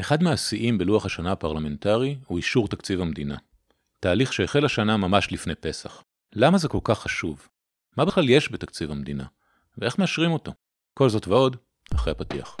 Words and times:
אחד 0.00 0.22
מהשיאים 0.22 0.78
בלוח 0.78 1.06
השנה 1.06 1.32
הפרלמנטרי 1.32 2.18
הוא 2.26 2.38
אישור 2.38 2.68
תקציב 2.68 3.00
המדינה. 3.00 3.36
תהליך 4.00 4.32
שהחל 4.32 4.64
השנה 4.64 4.96
ממש 4.96 5.32
לפני 5.32 5.54
פסח. 5.54 6.02
למה 6.34 6.58
זה 6.58 6.68
כל 6.68 6.78
כך 6.84 6.98
חשוב? 6.98 7.48
מה 7.96 8.04
בכלל 8.04 8.30
יש 8.30 8.52
בתקציב 8.52 8.90
המדינה? 8.90 9.24
ואיך 9.78 9.98
מאשרים 9.98 10.32
אותו? 10.32 10.52
כל 10.94 11.08
זאת 11.08 11.28
ועוד, 11.28 11.56
אחרי 11.94 12.10
הפתיח. 12.10 12.56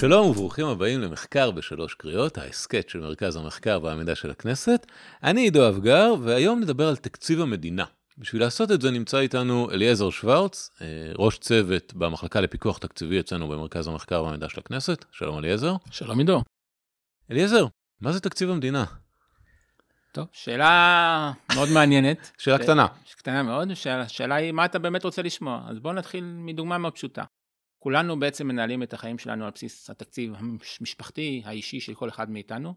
שלום 0.00 0.26
וברוכים 0.26 0.66
הבאים 0.66 1.00
למחקר 1.00 1.50
בשלוש 1.50 1.94
קריאות, 1.94 2.38
ההסכת 2.38 2.88
של 2.88 3.00
מרכז 3.00 3.36
המחקר 3.36 3.80
והמידע 3.82 4.14
של 4.14 4.30
הכנסת. 4.30 4.86
אני 5.22 5.40
עידו 5.40 5.68
אבגר, 5.68 6.14
והיום 6.22 6.60
נדבר 6.60 6.88
על 6.88 6.96
תקציב 6.96 7.40
המדינה. 7.40 7.84
בשביל 8.18 8.42
לעשות 8.42 8.70
את 8.70 8.80
זה 8.80 8.90
נמצא 8.90 9.18
איתנו 9.18 9.70
אליעזר 9.70 10.10
שוורץ, 10.10 10.70
אה, 10.80 10.86
ראש 11.16 11.38
צוות 11.38 11.94
במחלקה 11.94 12.40
לפיקוח 12.40 12.78
תקציבי 12.78 13.20
אצלנו 13.20 13.48
במרכז 13.48 13.86
המחקר 13.86 14.24
והמידע 14.24 14.48
של 14.48 14.60
הכנסת. 14.60 15.04
שלום 15.12 15.38
אליעזר. 15.38 15.74
שלום 15.90 16.18
עידו. 16.18 16.42
אליעזר, 17.30 17.66
מה 18.00 18.12
זה 18.12 18.20
תקציב 18.20 18.50
המדינה? 18.50 18.84
טוב, 20.12 20.26
שאלה 20.32 21.32
מאוד 21.54 21.68
מעניינת. 21.74 22.30
שאלה 22.42 22.58
קטנה. 22.58 22.86
קטנה 23.16 23.42
מאוד, 23.42 23.68
השאלה 23.70 24.34
היא 24.34 24.52
מה 24.52 24.64
אתה 24.64 24.78
באמת 24.78 25.04
רוצה 25.04 25.22
לשמוע. 25.22 25.62
אז 25.68 25.78
בואו 25.78 25.94
נתחיל 25.94 26.24
מדוגמה 26.24 26.78
מאוד 26.78 26.92
פשוטה. 26.92 27.24
כולנו 27.78 28.20
בעצם 28.20 28.48
מנהלים 28.48 28.82
את 28.82 28.94
החיים 28.94 29.18
שלנו 29.18 29.44
על 29.44 29.50
בסיס 29.54 29.90
התקציב 29.90 30.32
המשפחתי, 30.38 31.42
האישי 31.44 31.80
של 31.80 31.94
כל 31.94 32.08
אחד 32.08 32.30
מאיתנו, 32.30 32.74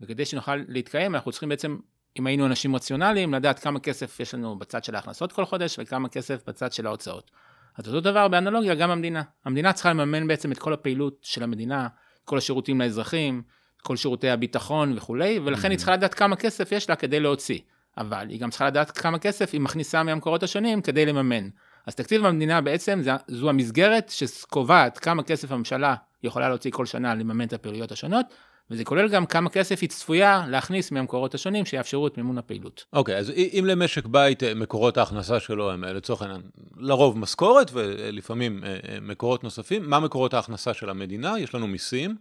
וכדי 0.00 0.24
שנוכל 0.24 0.56
להתקיים 0.68 1.14
אנחנו 1.14 1.30
צריכים 1.30 1.48
בעצם, 1.48 1.78
אם 2.18 2.26
היינו 2.26 2.46
אנשים 2.46 2.76
רציונליים, 2.76 3.34
לדעת 3.34 3.58
כמה 3.58 3.80
כסף 3.80 4.20
יש 4.20 4.34
לנו 4.34 4.58
בצד 4.58 4.84
של 4.84 4.94
ההכנסות 4.94 5.32
כל 5.32 5.44
חודש 5.44 5.76
וכמה 5.78 6.08
כסף 6.08 6.48
בצד 6.48 6.72
של 6.72 6.86
ההוצאות. 6.86 7.30
אז 7.78 7.88
אותו 7.88 8.00
דבר 8.00 8.28
באנלוגיה 8.28 8.74
גם 8.74 8.90
המדינה. 8.90 9.22
המדינה 9.44 9.72
צריכה 9.72 9.90
לממן 9.90 10.26
בעצם 10.26 10.52
את 10.52 10.58
כל 10.58 10.72
הפעילות 10.72 11.18
של 11.22 11.42
המדינה, 11.42 11.88
כל 12.24 12.38
השירותים 12.38 12.80
לאזרחים, 12.80 13.42
כל 13.82 13.96
שירותי 13.96 14.30
הביטחון 14.30 14.96
וכולי, 14.96 15.38
ולכן 15.44 15.70
היא 15.70 15.74
mm-hmm. 15.74 15.78
צריכה 15.78 15.92
לדעת 15.92 16.14
כמה 16.14 16.36
כסף 16.36 16.72
יש 16.72 16.90
לה 16.90 16.96
כדי 16.96 17.20
להוציא. 17.20 17.58
אבל 17.98 18.28
היא 18.28 18.40
גם 18.40 18.50
צריכה 18.50 18.66
לדעת 18.66 18.90
כמה 18.90 19.18
כסף 19.18 19.50
היא 19.52 19.60
מכניסה 19.60 20.02
מהמקורות 20.02 20.42
השונים 20.42 20.82
כדי 20.82 21.06
לממן. 21.06 21.48
אז 21.86 21.94
תקציב 21.94 22.24
המדינה 22.24 22.60
בעצם 22.60 23.00
זה, 23.02 23.10
זו 23.28 23.48
המסגרת 23.48 24.10
שקובעת 24.10 24.98
כמה 24.98 25.22
כסף 25.22 25.52
הממשלה 25.52 25.94
יכולה 26.22 26.48
להוציא 26.48 26.70
כל 26.70 26.86
שנה 26.86 27.14
לממן 27.14 27.46
את 27.46 27.52
הפעילויות 27.52 27.92
השונות, 27.92 28.26
וזה 28.70 28.84
כולל 28.84 29.08
גם 29.08 29.26
כמה 29.26 29.50
כסף 29.50 29.78
היא 29.80 29.88
צפויה 29.88 30.44
להכניס 30.48 30.92
מהמקורות 30.92 31.34
השונים 31.34 31.64
שיאפשרו 31.64 32.06
את 32.06 32.16
מימון 32.16 32.38
הפעילות. 32.38 32.84
אוקיי, 32.92 33.16
okay, 33.16 33.18
אז 33.18 33.30
אם 33.30 33.64
למשק 33.66 34.06
בית 34.06 34.42
אה, 34.42 34.54
מקורות 34.54 34.96
ההכנסה 34.96 35.40
שלו 35.40 35.70
הם 35.70 35.84
אה, 35.84 35.92
לצורך 35.92 36.22
העניין 36.22 36.42
לרוב 36.76 37.18
משכורת 37.18 37.70
ולפעמים 37.72 38.64
אה, 38.64 39.00
מקורות 39.00 39.44
נוספים, 39.44 39.90
מה 39.90 40.00
מקורות 40.00 40.34
ההכנסה 40.34 40.74
של 40.74 40.90
המדינה? 40.90 41.38
יש 41.38 41.54
לנו 41.54 41.66
מיסים. 41.66 42.16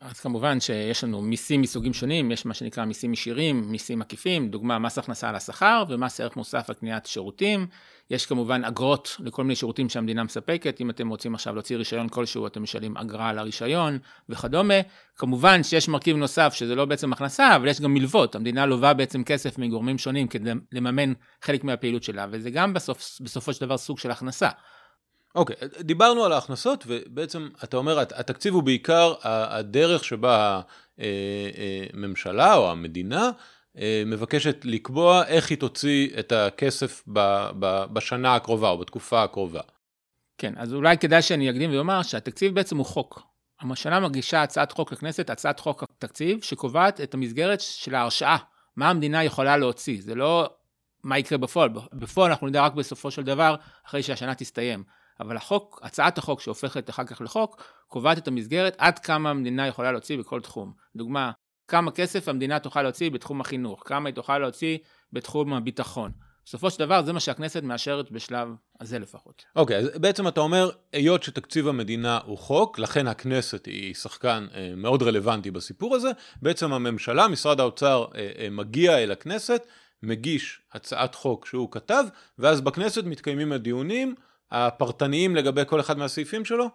אז 0.00 0.20
כמובן 0.20 0.60
שיש 0.60 1.04
לנו 1.04 1.22
מיסים 1.22 1.60
מסוגים 1.60 1.92
שונים, 1.92 2.30
יש 2.30 2.46
מה 2.46 2.54
שנקרא 2.54 2.84
מיסים 2.84 3.12
ישירים, 3.12 3.70
מיסים 3.70 4.02
עקיפים, 4.02 4.48
דוגמה 4.48 4.78
מס 4.78 4.98
הכנסה 4.98 5.28
על 5.28 5.34
השכר 5.34 5.84
ומס 5.88 6.20
ערך 6.20 6.36
מוסף 6.36 6.70
על 6.70 6.74
קניית 6.74 7.06
שירותים. 7.06 7.66
יש 8.10 8.26
כמובן 8.26 8.64
אגרות 8.64 9.16
לכל 9.20 9.44
מיני 9.44 9.56
שירותים 9.56 9.88
שהמדינה 9.88 10.24
מספקת, 10.24 10.80
אם 10.80 10.90
אתם 10.90 11.08
רוצים 11.08 11.34
עכשיו 11.34 11.54
להוציא 11.54 11.76
רישיון 11.76 12.08
כלשהו 12.08 12.46
אתם 12.46 12.62
משלמים 12.62 12.96
אגרה 12.96 13.28
על 13.28 13.38
הרישיון 13.38 13.98
וכדומה. 14.28 14.74
כמובן 15.16 15.62
שיש 15.62 15.88
מרכיב 15.88 16.16
נוסף 16.16 16.54
שזה 16.54 16.74
לא 16.74 16.84
בעצם 16.84 17.12
הכנסה, 17.12 17.56
אבל 17.56 17.68
יש 17.68 17.80
גם 17.80 17.94
מלוות, 17.94 18.34
המדינה 18.34 18.66
לובה 18.66 18.94
בעצם 18.94 19.24
כסף 19.24 19.58
מגורמים 19.58 19.98
שונים 19.98 20.28
כדי 20.28 20.50
לממן 20.72 21.12
חלק 21.42 21.64
מהפעילות 21.64 22.02
שלה, 22.02 22.26
וזה 22.30 22.50
גם 22.50 22.74
בסוף, 22.74 23.18
בסופו 23.20 23.52
של 23.52 23.66
דבר 23.66 23.76
סוג 23.76 23.98
של 23.98 24.10
הכנסה. 24.10 24.48
אוקיי, 25.34 25.56
okay, 25.60 25.82
דיברנו 25.82 26.24
על 26.24 26.32
ההכנסות, 26.32 26.84
ובעצם 26.86 27.48
אתה 27.64 27.76
אומר, 27.76 27.98
התקציב 28.00 28.54
הוא 28.54 28.62
בעיקר 28.62 29.14
הדרך 29.22 30.04
שבה 30.04 30.60
הממשלה 31.94 32.44
אה, 32.44 32.50
אה, 32.50 32.56
או 32.56 32.70
המדינה 32.70 33.30
מבקשת 34.06 34.64
לקבוע 34.64 35.26
איך 35.26 35.50
היא 35.50 35.58
תוציא 35.58 36.08
את 36.18 36.32
הכסף 36.32 37.04
בשנה 37.92 38.34
הקרובה 38.34 38.70
או 38.70 38.78
בתקופה 38.78 39.22
הקרובה. 39.22 39.60
כן, 40.38 40.54
אז 40.56 40.74
אולי 40.74 40.98
כדאי 40.98 41.22
שאני 41.22 41.50
אקדים 41.50 41.70
ואומר 41.70 42.02
שהתקציב 42.02 42.54
בעצם 42.54 42.76
הוא 42.76 42.86
חוק. 42.86 43.22
הממשלה 43.60 44.00
מגישה 44.00 44.42
הצעת 44.42 44.72
חוק 44.72 44.92
לכנסת, 44.92 45.30
הצעת 45.30 45.60
חוק 45.60 45.82
התקציב, 45.82 46.42
שקובעת 46.42 47.00
את 47.00 47.14
המסגרת 47.14 47.60
של 47.60 47.94
ההרשאה, 47.94 48.36
מה 48.76 48.90
המדינה 48.90 49.24
יכולה 49.24 49.56
להוציא. 49.56 50.02
זה 50.02 50.14
לא 50.14 50.50
מה 51.04 51.18
יקרה 51.18 51.38
בפועל, 51.38 51.70
בפועל 51.92 52.30
אנחנו 52.30 52.46
נדע 52.46 52.64
רק 52.64 52.74
בסופו 52.74 53.10
של 53.10 53.22
דבר, 53.22 53.54
אחרי 53.86 54.02
שהשנה 54.02 54.34
תסתיים. 54.34 54.84
אבל 55.20 55.36
החוק, 55.36 55.80
הצעת 55.82 56.18
החוק 56.18 56.40
שהופכת 56.40 56.90
אחר 56.90 57.04
כך 57.04 57.20
לחוק, 57.20 57.62
קובעת 57.88 58.18
את 58.18 58.28
המסגרת 58.28 58.76
עד 58.78 58.98
כמה 58.98 59.30
המדינה 59.30 59.66
יכולה 59.66 59.92
להוציא 59.92 60.18
בכל 60.18 60.40
תחום. 60.40 60.72
דוגמה, 60.96 61.32
כמה 61.68 61.90
כסף 61.90 62.28
המדינה 62.28 62.58
תוכל 62.58 62.82
להוציא 62.82 63.10
בתחום 63.10 63.40
החינוך, 63.40 63.82
כמה 63.84 64.08
היא 64.08 64.14
תוכל 64.14 64.38
להוציא 64.38 64.78
בתחום 65.12 65.52
הביטחון. 65.52 66.12
בסופו 66.44 66.70
של 66.70 66.78
דבר 66.78 67.04
זה 67.04 67.12
מה 67.12 67.20
שהכנסת 67.20 67.62
מאשרת 67.62 68.10
בשלב 68.10 68.48
הזה 68.80 68.98
לפחות. 68.98 69.44
אוקיי, 69.56 69.76
okay, 69.76 69.80
אז 69.80 69.98
בעצם 69.98 70.28
אתה 70.28 70.40
אומר, 70.40 70.70
היות 70.92 71.22
שתקציב 71.22 71.68
המדינה 71.68 72.18
הוא 72.24 72.38
חוק, 72.38 72.78
לכן 72.78 73.06
הכנסת 73.06 73.66
היא 73.66 73.94
שחקן 73.94 74.46
אה, 74.54 74.72
מאוד 74.76 75.02
רלוונטי 75.02 75.50
בסיפור 75.50 75.94
הזה, 75.94 76.10
בעצם 76.42 76.72
הממשלה, 76.72 77.28
משרד 77.28 77.60
האוצר 77.60 78.06
אה, 78.14 78.30
אה, 78.38 78.50
מגיע 78.50 78.98
אל 78.98 79.12
הכנסת, 79.12 79.66
מגיש 80.02 80.60
הצעת 80.72 81.14
חוק 81.14 81.46
שהוא 81.46 81.70
כתב, 81.70 82.04
ואז 82.38 82.60
בכנסת 82.60 83.04
מתקיימים 83.04 83.52
הדיונים 83.52 84.14
הפרטניים 84.50 85.36
לגבי 85.36 85.62
כל 85.66 85.80
אחד 85.80 85.98
מהסעיפים 85.98 86.44
שלו? 86.44 86.66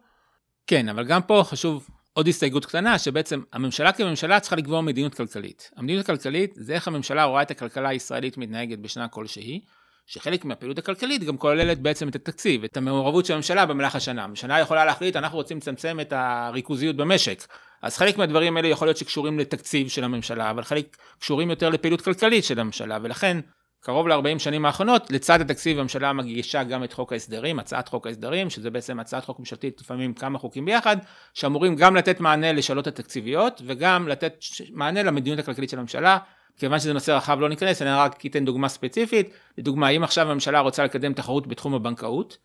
כן, 0.67 0.89
אבל 0.89 1.03
גם 1.05 1.21
פה 1.21 1.43
חשוב 1.45 1.89
עוד 2.13 2.27
הסתייגות 2.27 2.65
קטנה, 2.65 2.99
שבעצם 2.99 3.41
הממשלה 3.53 3.91
כממשלה 3.91 4.39
צריכה 4.39 4.55
לקבוע 4.55 4.81
מדיניות 4.81 5.15
כלכלית. 5.15 5.71
המדיניות 5.75 6.09
הכלכלית 6.09 6.53
זה 6.55 6.73
איך 6.73 6.87
הממשלה 6.87 7.23
רואה 7.23 7.41
את 7.41 7.51
הכלכלה 7.51 7.89
הישראלית 7.89 8.37
מתנהגת 8.37 8.79
בשנה 8.79 9.07
כלשהי, 9.07 9.61
שחלק 10.07 10.45
מהפעילות 10.45 10.77
הכלכלית 10.77 11.23
גם 11.23 11.37
כוללת 11.37 11.79
בעצם 11.79 12.09
את 12.09 12.15
התקציב, 12.15 12.63
את 12.63 12.77
המעורבות 12.77 13.25
של 13.25 13.33
הממשלה 13.33 13.65
במהלך 13.65 13.95
השנה. 13.95 14.23
הממשלה 14.23 14.59
יכולה 14.59 14.85
להחליט, 14.85 15.15
אנחנו 15.15 15.37
רוצים 15.37 15.57
לצמצם 15.57 15.99
את 15.99 16.13
הריכוזיות 16.15 16.95
במשק. 16.95 17.43
אז 17.81 17.97
חלק 17.97 18.17
מהדברים 18.17 18.57
האלה 18.57 18.67
יכול 18.67 18.87
להיות 18.87 18.97
שקשורים 18.97 19.39
לתקציב 19.39 19.87
של 19.87 20.03
הממשלה, 20.03 20.49
אבל 20.49 20.63
חלק 20.63 20.97
קשורים 21.19 21.49
יותר 21.49 21.69
לפעילות 21.69 22.01
כלכלית 22.01 22.43
של 22.43 22.59
הממשלה, 22.59 22.97
ולכן 23.01 23.39
קרוב 23.83 24.07
ל-40 24.07 24.39
שנים 24.39 24.65
האחרונות, 24.65 25.11
לצד 25.11 25.41
התקציב 25.41 25.79
הממשלה 25.79 26.13
מגישה 26.13 26.63
גם 26.63 26.83
את 26.83 26.93
חוק 26.93 27.13
ההסדרים, 27.13 27.59
הצעת 27.59 27.87
חוק 27.87 28.07
ההסדרים, 28.07 28.49
שזה 28.49 28.69
בעצם 28.69 28.99
הצעת 28.99 29.25
חוק 29.25 29.39
ממשלתית, 29.39 29.81
לפעמים 29.81 30.13
כמה 30.13 30.39
חוקים 30.39 30.65
ביחד, 30.65 30.97
שאמורים 31.33 31.75
גם 31.75 31.95
לתת 31.95 32.19
מענה 32.19 32.53
לשאלות 32.53 32.87
התקציביות, 32.87 33.61
וגם 33.65 34.07
לתת 34.07 34.33
מענה 34.71 35.03
למדיניות 35.03 35.39
הכלכלית 35.39 35.69
של 35.69 35.77
הממשלה. 35.77 36.17
כיוון 36.57 36.79
שזה 36.79 36.93
נושא 36.93 37.11
רחב 37.11 37.39
לא 37.39 37.49
ניכנס, 37.49 37.81
אני 37.81 37.89
רק 37.89 38.25
אתן 38.25 38.45
דוגמה 38.45 38.69
ספציפית. 38.69 39.29
לדוגמה, 39.57 39.89
אם 39.89 40.03
עכשיו 40.03 40.31
הממשלה 40.31 40.59
רוצה 40.59 40.83
לקדם 40.83 41.13
תחרות 41.13 41.47
בתחום 41.47 41.73
הבנקאות, 41.73 42.37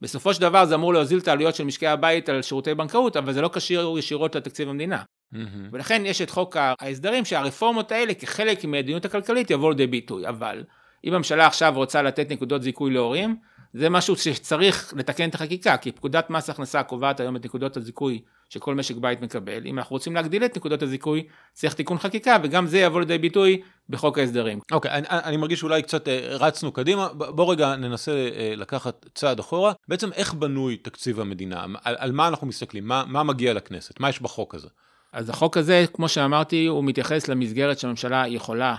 בסופו 0.00 0.34
של 0.34 0.40
דבר 0.40 0.64
זה 0.64 0.74
אמור 0.74 0.94
להוזיל 0.94 1.18
את 1.18 1.28
העלויות 1.28 1.54
של 1.54 1.64
משקי 1.64 1.86
הבית 1.86 2.28
על 2.28 2.42
שירותי 2.42 2.74
בנקאות, 2.74 3.16
אבל 3.16 3.32
זה 3.32 3.40
לא 3.40 3.48
קשור 3.48 3.98
ישירות 3.98 4.34
לתקציב 4.34 4.68
המדינה. 4.68 5.02
Mm-hmm. 5.34 5.38
ולכן 5.72 6.02
יש 6.06 6.22
את 6.22 6.30
חוק 6.30 6.56
ההסדרים 6.80 7.24
שהרפורמות 7.24 7.92
האלה 7.92 8.14
כחלק 8.14 8.64
מהמדיניות 8.64 9.04
הכלכלית 9.04 9.50
יבואו 9.50 9.70
לידי 9.70 9.86
ביטוי, 9.86 10.28
אבל 10.28 10.64
אם 11.06 11.14
הממשלה 11.14 11.46
עכשיו 11.46 11.72
רוצה 11.76 12.02
לתת 12.02 12.32
נקודות 12.32 12.62
זיכוי 12.62 12.90
להורים, 12.90 13.36
זה 13.74 13.90
משהו 13.90 14.16
שצריך 14.16 14.94
לתקן 14.96 15.28
את 15.28 15.34
החקיקה, 15.34 15.76
כי 15.76 15.92
פקודת 15.92 16.30
מס 16.30 16.50
הכנסה 16.50 16.82
קובעת 16.82 17.20
היום 17.20 17.36
את 17.36 17.44
נקודות 17.44 17.76
הזיכוי 17.76 18.20
שכל 18.48 18.74
משק 18.74 18.96
בית 18.96 19.22
מקבל. 19.22 19.66
אם 19.66 19.78
אנחנו 19.78 19.94
רוצים 19.94 20.14
להגדיל 20.14 20.44
את 20.44 20.56
נקודות 20.56 20.82
הזיכוי, 20.82 21.26
צריך 21.52 21.74
תיקון 21.74 21.98
חקיקה, 21.98 22.36
וגם 22.42 22.66
זה 22.66 22.78
יבוא 22.78 23.00
לידי 23.00 23.18
ביטוי 23.18 23.62
בחוק 23.88 24.18
ההסדרים. 24.18 24.60
אוקיי, 24.72 24.90
okay, 24.90 24.94
אני, 24.94 25.06
אני 25.10 25.36
מרגיש 25.36 25.60
שאולי 25.60 25.82
קצת 25.82 26.08
אה, 26.08 26.28
רצנו 26.30 26.72
קדימה, 26.72 27.08
בוא 27.12 27.52
רגע 27.52 27.76
ננסה 27.76 28.12
אה, 28.12 28.52
לקחת 28.56 29.06
צעד 29.14 29.38
אחורה. 29.38 29.72
בעצם 29.88 30.12
איך 30.12 30.34
בנוי 30.34 30.76
תקציב 30.76 31.20
המדינה? 31.20 31.64
על, 31.84 31.96
על 31.98 32.12
מה 32.12 32.28
אנחנו 32.28 32.46
מסתכלים? 32.46 32.88
מה, 32.88 33.04
מה 33.06 33.22
מגיע 33.22 33.54
לכנסת? 33.54 34.00
מה 34.00 34.08
יש 34.08 34.22
בחוק 34.22 34.54
הזה? 34.54 34.68
אז 35.12 35.30
החוק 35.30 35.56
הזה, 35.56 35.84
כמו 35.92 36.08
שאמרתי, 36.08 36.66
הוא 36.66 36.84
מתייחס 36.84 37.28
למסגרת 37.28 37.78
שהממשלה 37.78 38.24
יכולה 38.28 38.76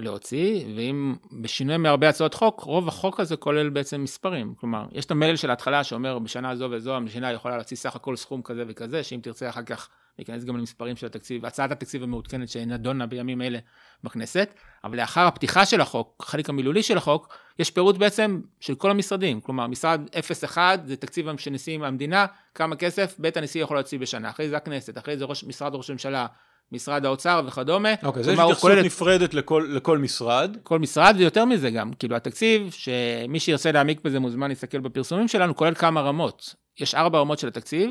להוציא, 0.00 0.64
ואם 0.76 1.14
בשינוי 1.32 1.76
מהרבה 1.76 2.08
הצעות 2.08 2.34
חוק, 2.34 2.60
רוב 2.60 2.88
החוק 2.88 3.20
הזה 3.20 3.36
כולל 3.36 3.68
בעצם 3.68 4.02
מספרים. 4.02 4.54
כלומר, 4.60 4.86
יש 4.92 5.04
את 5.04 5.10
המלל 5.10 5.36
של 5.36 5.50
ההתחלה 5.50 5.84
שאומר 5.84 6.18
בשנה 6.18 6.56
זו 6.56 6.68
וזו 6.70 6.96
המדינה 6.96 7.32
יכולה 7.32 7.56
להוציא 7.56 7.76
סך 7.76 7.96
הכל 7.96 8.16
סכום 8.16 8.42
כזה 8.42 8.64
וכזה, 8.68 9.02
שאם 9.02 9.20
תרצה 9.22 9.48
אחר 9.48 9.62
כך 9.62 9.88
להיכנס 10.18 10.44
גם 10.44 10.56
למספרים 10.56 10.96
של 10.96 11.06
התקציב, 11.06 11.46
הצעת 11.46 11.72
התקציב 11.72 12.02
המעודכנת 12.02 12.48
שנדונה 12.48 13.06
בימים 13.06 13.42
אלה 13.42 13.58
בכנסת, 14.04 14.54
אבל 14.84 14.96
לאחר 14.96 15.26
הפתיחה 15.26 15.66
של 15.66 15.80
החוק, 15.80 16.16
החלק 16.20 16.48
המילולי 16.48 16.82
של 16.82 16.96
החוק, 16.96 17.36
יש 17.58 17.70
פירוט 17.70 17.96
בעצם 17.96 18.40
של 18.60 18.74
כל 18.74 18.90
המשרדים. 18.90 19.40
כלומר, 19.40 19.66
משרד 19.66 20.00
01 20.44 20.80
זה 20.86 20.96
תקציב 20.96 21.36
שנשיא 21.36 21.78
המדינה, 21.84 22.26
כמה 22.54 22.76
כסף 22.76 23.14
בית 23.18 23.36
הנשיא 23.36 23.62
יכול 23.62 23.76
להוציא 23.76 23.98
בשנה, 23.98 24.30
אחרי 24.30 24.48
זה 24.48 24.56
הכנסת, 24.56 24.98
אחרי 24.98 25.16
זה 25.16 25.24
ראש, 25.24 25.44
משרד 25.44 25.74
ראש 25.74 25.90
הממשלה, 25.90 26.26
משרד 26.72 27.04
האוצר 27.04 27.42
וכדומה. 27.46 27.88
אוקיי, 28.02 28.22
okay, 28.22 28.24
זו 28.24 28.32
התייחסות 28.32 28.58
כוללת... 28.58 28.84
נפרדת 28.84 29.34
לכל, 29.34 29.68
לכל 29.70 29.98
משרד. 29.98 30.56
כל 30.62 30.78
משרד, 30.78 31.14
ויותר 31.18 31.44
מזה 31.44 31.70
גם, 31.70 31.92
כאילו 31.92 32.16
התקציב, 32.16 32.70
שמי 32.70 33.40
שירצה 33.40 33.72
להעמיק 33.72 34.00
בזה 34.04 34.20
מוזמן 34.20 34.48
להסתכל 34.48 34.78
בפרסומים 34.78 35.28
שלנו, 35.28 35.56
כולל 35.56 35.74
כמה 35.74 36.00
רמות. 36.00 36.54
יש 36.80 36.94
ארבע 36.94 37.18
רמות 37.18 37.38
של 37.38 37.48
התקציב, 37.48 37.90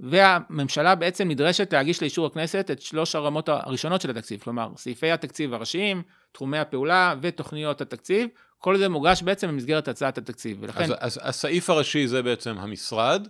והממשלה 0.00 0.94
בעצם 0.94 1.28
נדרשת 1.28 1.72
להגיש 1.72 2.02
לאישור 2.02 2.26
הכנסת 2.26 2.70
את 2.72 2.82
שלוש 2.82 3.14
הרמות 3.14 3.48
הראשונות 3.48 4.00
של 4.00 4.10
התקציב, 4.10 4.40
כלומר, 4.40 4.68
סעיפי 4.76 5.10
התקציב 5.10 5.54
הראשיים, 5.54 6.02
תחומי 6.32 6.58
הפעולה 6.58 7.14
ותוכניות 7.20 7.80
התקציב, 7.80 8.28
כל 8.58 8.78
זה 8.78 8.88
מוגש 8.88 9.22
בעצם 9.22 9.48
במסגרת 9.48 9.88
הצעת 9.88 10.18
התקציב, 10.18 10.56
ולכן... 10.60 10.84
אז, 10.84 10.94
אז 10.98 11.18
הסעיף 11.22 11.70
הראשי 11.70 12.06
זה 12.06 12.22
בעצם 12.22 12.58
המשרד, 12.58 13.28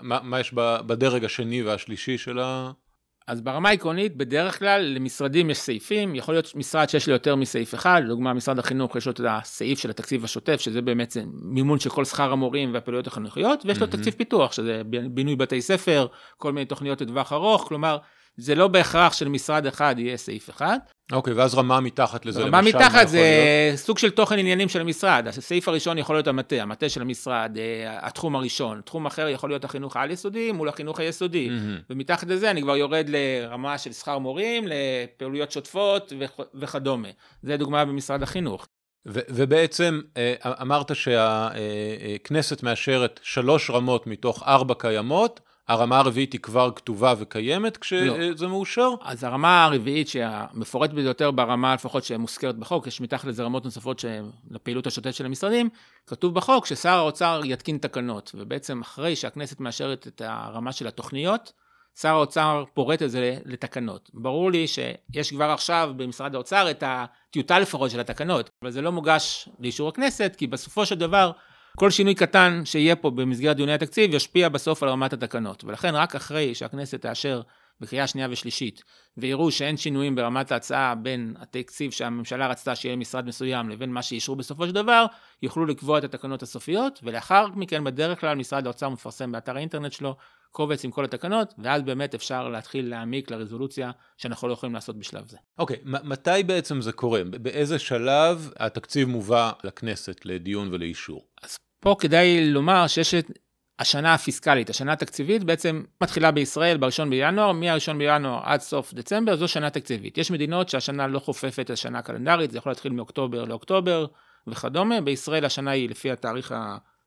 מה, 0.00 0.18
מה 0.22 0.40
יש 0.40 0.52
בדרג 0.86 1.24
השני 1.24 1.62
והשלישי 1.62 2.18
של 2.18 2.38
ה... 2.38 2.70
אז 3.26 3.40
ברמה 3.40 3.68
העקרונית, 3.68 4.16
בדרך 4.16 4.58
כלל 4.58 4.80
למשרדים 4.82 5.50
יש 5.50 5.58
סעיפים, 5.58 6.14
יכול 6.14 6.34
להיות 6.34 6.52
משרד 6.56 6.88
שיש 6.88 7.06
לו 7.06 7.12
יותר 7.12 7.36
מסעיף 7.36 7.74
אחד, 7.74 8.02
לדוגמה 8.04 8.32
משרד 8.32 8.58
החינוך 8.58 8.96
יש 8.96 9.06
לו 9.06 9.12
את 9.12 9.20
הסעיף 9.28 9.78
של 9.78 9.90
התקציב 9.90 10.24
השוטף, 10.24 10.60
שזה 10.60 10.82
באמת 10.82 11.16
מימון 11.42 11.80
של 11.80 11.90
כל 11.90 12.04
שכר 12.04 12.32
המורים 12.32 12.74
והפעילויות 12.74 13.06
החינוכיות, 13.06 13.64
ויש 13.66 13.78
לו 13.78 13.86
mm-hmm. 13.86 13.90
תקציב 13.90 14.14
פיתוח, 14.14 14.52
שזה 14.52 14.82
בינוי 15.10 15.36
בתי 15.36 15.62
ספר, 15.62 16.06
כל 16.36 16.52
מיני 16.52 16.66
תוכניות 16.66 17.00
לטווח 17.00 17.32
ארוך, 17.32 17.68
כלומר, 17.68 17.98
זה 18.36 18.54
לא 18.54 18.68
בהכרח 18.68 19.12
שלמשרד 19.12 19.66
אחד 19.66 19.94
יהיה 19.98 20.16
סעיף 20.16 20.50
אחד. 20.50 20.78
אוקיי, 21.12 21.32
ואז 21.32 21.54
רמה 21.54 21.80
מתחת 21.80 22.26
לזה, 22.26 22.42
רמה 22.42 22.60
למשל, 22.60 22.78
מתחת 22.78 23.08
זה 23.08 23.18
להיות? 23.18 23.78
סוג 23.78 23.98
של 23.98 24.10
תוכן 24.10 24.38
עניינים 24.38 24.68
של 24.68 24.80
המשרד. 24.80 25.28
הסעיף 25.28 25.68
הראשון 25.68 25.98
יכול 25.98 26.16
להיות 26.16 26.26
המטה, 26.26 26.56
המטה 26.56 26.88
של 26.88 27.02
המשרד, 27.02 27.56
אה, 27.58 28.06
התחום 28.06 28.36
הראשון. 28.36 28.80
תחום 28.84 29.06
אחר 29.06 29.28
יכול 29.28 29.50
להיות 29.50 29.64
החינוך 29.64 29.96
העל-יסודי 29.96 30.52
מול 30.52 30.68
החינוך 30.68 31.00
היסודי. 31.00 31.48
Mm-hmm. 31.48 31.82
ומתחת 31.90 32.28
לזה 32.28 32.50
אני 32.50 32.62
כבר 32.62 32.76
יורד 32.76 33.06
לרמה 33.08 33.78
של 33.78 33.92
שכר 33.92 34.18
מורים, 34.18 34.64
לפעילויות 34.66 35.52
שוטפות 35.52 36.12
וכדומה. 36.54 37.08
זה 37.42 37.56
דוגמה 37.56 37.84
במשרד 37.84 38.22
החינוך. 38.22 38.66
ו- 39.08 39.20
ובעצם 39.28 40.00
אה, 40.16 40.34
אמרת 40.62 40.96
שהכנסת 40.96 42.62
מאשרת 42.62 43.20
שלוש 43.22 43.70
רמות 43.70 44.06
מתוך 44.06 44.42
ארבע 44.42 44.74
קיימות. 44.78 45.40
הרמה 45.68 45.98
הרביעית 45.98 46.32
היא 46.32 46.40
כבר 46.40 46.70
כתובה 46.76 47.14
וקיימת 47.18 47.76
כשזה 47.76 48.30
לא. 48.40 48.48
מאושר? 48.48 48.90
אז 49.02 49.24
הרמה 49.24 49.64
הרביעית 49.64 50.08
שהמפורטת 50.08 50.92
ביותר 50.94 51.30
ברמה 51.30 51.74
לפחות 51.74 52.04
שמוזכרת 52.04 52.56
בחוק, 52.56 52.86
יש 52.86 53.00
מתחת 53.00 53.24
לזה 53.24 53.42
רמות 53.42 53.64
נוספות 53.64 54.04
לפעילות 54.50 54.86
השוטפת 54.86 55.14
של 55.14 55.26
המשרדים, 55.26 55.68
כתוב 56.06 56.34
בחוק 56.34 56.66
ששר 56.66 56.98
האוצר 56.98 57.40
יתקין 57.44 57.78
תקנות, 57.78 58.32
ובעצם 58.34 58.80
אחרי 58.80 59.16
שהכנסת 59.16 59.60
מאשרת 59.60 60.06
את 60.06 60.22
הרמה 60.24 60.72
של 60.72 60.86
התוכניות, 60.86 61.52
שר 62.00 62.08
האוצר 62.08 62.64
פורט 62.74 63.02
את 63.02 63.10
זה 63.10 63.36
לתקנות. 63.44 64.10
ברור 64.14 64.50
לי 64.50 64.66
שיש 64.66 65.30
כבר 65.30 65.50
עכשיו 65.50 65.92
במשרד 65.96 66.34
האוצר 66.34 66.70
את 66.70 66.84
הטיוטה 66.86 67.58
לפחות 67.58 67.90
של 67.90 68.00
התקנות, 68.00 68.50
אבל 68.62 68.70
זה 68.70 68.82
לא 68.82 68.92
מוגש 68.92 69.48
לאישור 69.60 69.88
הכנסת, 69.88 70.34
כי 70.38 70.46
בסופו 70.46 70.86
של 70.86 70.94
דבר 70.94 71.30
כל 71.76 71.90
שינוי 71.90 72.14
קטן 72.14 72.62
שיהיה 72.64 72.96
פה 72.96 73.10
במסגרת 73.10 73.56
דיוני 73.56 73.72
התקציב 73.72 74.14
ישפיע 74.14 74.48
בסוף 74.48 74.82
על 74.82 74.88
רמת 74.88 75.12
התקנות, 75.12 75.64
ולכן 75.64 75.94
רק 75.94 76.14
אחרי 76.14 76.54
שהכנסת 76.54 77.02
תאשר 77.02 77.42
בקריאה 77.80 78.06
שנייה 78.06 78.28
ושלישית, 78.30 78.82
ויראו 79.16 79.50
שאין 79.50 79.76
שינויים 79.76 80.14
ברמת 80.14 80.52
ההצעה 80.52 80.94
בין 80.94 81.34
התקציב 81.38 81.90
שהממשלה 81.90 82.46
רצתה 82.46 82.76
שיהיה 82.76 82.96
משרד 82.96 83.26
מסוים 83.26 83.68
לבין 83.68 83.90
מה 83.90 84.02
שאישרו 84.02 84.36
בסופו 84.36 84.66
של 84.66 84.72
דבר, 84.72 85.06
יוכלו 85.42 85.66
לקבוע 85.66 85.98
את 85.98 86.04
התקנות 86.04 86.42
הסופיות, 86.42 87.00
ולאחר 87.02 87.46
מכן 87.46 87.84
בדרך 87.84 88.20
כלל 88.20 88.36
משרד 88.36 88.66
האוצר 88.66 88.88
מפרסם 88.88 89.32
באתר 89.32 89.56
האינטרנט 89.56 89.92
שלו 89.92 90.16
קובץ 90.50 90.84
עם 90.84 90.90
כל 90.90 91.04
התקנות, 91.04 91.54
ואז 91.58 91.82
באמת 91.82 92.14
אפשר 92.14 92.48
להתחיל 92.48 92.90
להעמיק 92.90 93.30
לרזולוציה 93.30 93.90
שאנחנו 94.16 94.48
לא 94.48 94.52
יכולים 94.52 94.74
לעשות 94.74 94.98
בשלב 94.98 95.28
זה. 95.28 95.36
אוקיי, 95.58 95.76
okay, 95.76 95.80
מתי 95.84 96.42
בעצם 96.46 96.80
זה 96.80 96.92
קורה? 96.92 97.24
באיזה 97.24 97.78
שלב 97.78 98.50
התקציב 98.58 99.08
מובא 99.08 99.52
לכנסת 99.64 100.26
לדיון 100.26 100.68
ולאישור? 100.72 101.26
אז 101.42 101.56
פה 101.80 101.96
כדאי 101.98 102.50
לומר 102.50 102.86
שיש 102.86 103.14
השנה 103.78 104.14
הפיסקלית, 104.14 104.70
השנה 104.70 104.92
התקציבית 104.92 105.44
בעצם 105.44 105.82
מתחילה 106.00 106.30
בישראל 106.30 106.76
ב-1 106.76 107.04
בינואר, 107.10 107.52
מ-1 107.52 107.92
בינואר 107.98 108.40
עד 108.44 108.60
סוף 108.60 108.94
דצמבר 108.94 109.36
זו 109.36 109.48
שנה 109.48 109.70
תקציבית. 109.70 110.18
יש 110.18 110.30
מדינות 110.30 110.68
שהשנה 110.68 111.06
לא 111.06 111.18
חופפת 111.18 111.60
את 111.60 111.70
השנה 111.70 111.98
הקלנדרית, 111.98 112.50
זה 112.50 112.58
יכול 112.58 112.72
להתחיל 112.72 112.92
מאוקטובר 112.92 113.44
לאוקטובר 113.44 114.06
וכדומה, 114.46 115.00
בישראל 115.00 115.44
השנה 115.44 115.70
היא 115.70 115.90
לפי 115.90 116.10
התאריך 116.10 116.54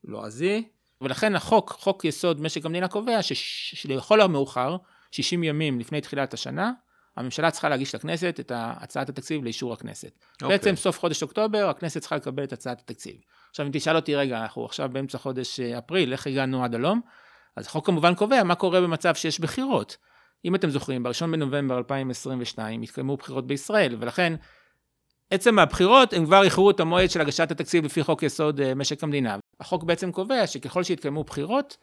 הלועזי, 0.04 0.68
ולכן 1.00 1.36
החוק, 1.36 1.70
חוק 1.70 2.04
יסוד 2.04 2.40
משק 2.40 2.66
המדינה 2.66 2.88
קובע 2.88 3.18
שלכל 3.22 4.20
המאוחר, 4.20 4.76
60 5.10 5.44
ימים 5.44 5.80
לפני 5.80 6.00
תחילת 6.00 6.34
השנה, 6.34 6.72
הממשלה 7.16 7.50
צריכה 7.50 7.68
להגיש 7.68 7.94
לכנסת 7.94 8.40
את 8.40 8.52
הצעת 8.54 9.08
התקציב 9.08 9.44
לאישור 9.44 9.72
הכנסת. 9.72 10.08
Okay. 10.08 10.42
אוקיי. 10.42 10.48
בעצם 10.48 10.76
סוף 10.76 10.98
חודש 10.98 11.22
אוקטובר 11.22 11.68
הכנסת 11.68 12.00
צריכה 12.00 12.16
לקבל 12.16 12.44
את 12.44 12.52
הצעת 12.52 12.80
התקציב. 12.80 13.16
עכשיו 13.50 13.66
אם 13.66 13.70
תשאל 13.72 13.96
אותי 13.96 14.14
רגע, 14.14 14.42
אנחנו 14.42 14.64
עכשיו 14.64 14.88
באמצע 14.92 15.18
חודש 15.18 15.60
אה, 15.60 15.78
אפריל, 15.78 16.12
איך 16.12 16.26
הגענו 16.26 16.64
עד 16.64 16.74
הלום? 16.74 17.00
אז 17.56 17.66
החוק 17.66 17.86
כמובן 17.86 18.14
קובע 18.14 18.42
מה 18.42 18.54
קורה 18.54 18.80
במצב 18.80 19.14
שיש 19.14 19.40
בחירות. 19.40 19.96
אם 20.44 20.54
אתם 20.54 20.70
זוכרים, 20.70 21.02
ב-1 21.02 21.26
בנובמבר 21.32 21.78
2022 21.78 22.82
התקיימו 22.82 23.16
בחירות 23.16 23.46
בישראל, 23.46 23.96
ולכן 23.98 24.34
עצם 25.30 25.58
הבחירות 25.58 26.12
הם 26.12 26.24
כבר 26.24 26.42
איחרו 26.42 26.70
את 26.70 26.80
המועד 26.80 27.10
של 27.10 27.20
הגשת 27.20 27.50
התקציב 27.50 27.84
לפי 27.84 28.02
חוק 28.02 28.22
יסוד 28.22 28.60
אה, 28.60 28.74
משק 28.74 29.04
המדינה. 29.04 29.36
החוק 29.60 29.84
בעצם 29.84 30.12
קובע 30.12 30.46
שככל 30.46 30.82
שיתקיימו 30.82 31.24
בחירות, 31.24 31.76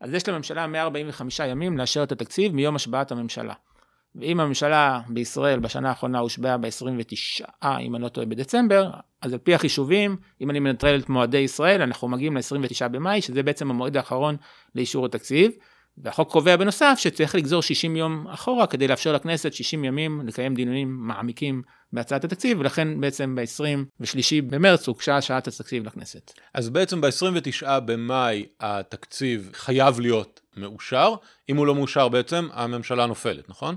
אז 0.00 0.14
יש 0.14 0.28
לממשלה 0.28 0.66
145 0.66 1.40
ימים 1.40 1.78
לאשר 1.78 2.02
את 2.02 2.12
התקציב 2.12 2.54
מיום 2.54 2.76
השבעת 2.76 3.12
הממשלה. 3.12 3.54
ואם 4.14 4.40
הממשלה 4.40 5.00
בישראל 5.08 5.58
בשנה 5.58 5.88
האחרונה 5.88 6.18
הושבעה 6.18 6.56
ב-29, 6.56 7.66
אם 7.80 7.94
אני 7.94 8.04
לא 8.04 8.08
טועה, 8.08 8.26
בדצמבר, 8.26 8.90
אז 9.22 9.32
על 9.32 9.38
פי 9.38 9.54
החישובים, 9.54 10.16
אם 10.40 10.50
אני 10.50 10.60
מנטרל 10.60 11.00
את 11.00 11.08
מועדי 11.08 11.38
ישראל, 11.38 11.82
אנחנו 11.82 12.08
מגיעים 12.08 12.36
ל-29 12.36 12.88
במאי, 12.88 13.22
שזה 13.22 13.42
בעצם 13.42 13.70
המועד 13.70 13.96
האחרון 13.96 14.36
לאישור 14.74 15.06
התקציב. 15.06 15.50
והחוק 15.98 16.32
קובע 16.32 16.56
בנוסף 16.56 16.94
שצריך 16.98 17.34
לגזור 17.34 17.62
60 17.62 17.96
יום 17.96 18.26
אחורה 18.28 18.66
כדי 18.66 18.88
לאפשר 18.88 19.12
לכנסת 19.12 19.52
60 19.52 19.84
ימים 19.84 20.20
לקיים 20.26 20.54
דיונים 20.54 20.96
מעמיקים 21.00 21.62
בהצעת 21.92 22.24
התקציב, 22.24 22.60
ולכן 22.60 23.00
בעצם 23.00 23.34
ב-23 23.34 24.26
במרץ 24.50 24.88
הוגשה 24.88 25.16
השעת 25.16 25.48
התקציב 25.48 25.86
לכנסת. 25.86 26.32
אז 26.54 26.70
בעצם 26.70 27.00
ב-29 27.00 27.80
במאי 27.84 28.46
התקציב 28.60 29.50
חייב 29.54 30.00
להיות 30.00 30.40
מאושר, 30.56 31.14
אם 31.48 31.56
הוא 31.56 31.66
לא 31.66 31.74
מאושר 31.74 32.08
בעצם 32.08 32.48
הממשלה 32.52 33.06
נופלת, 33.06 33.48
נכון? 33.48 33.76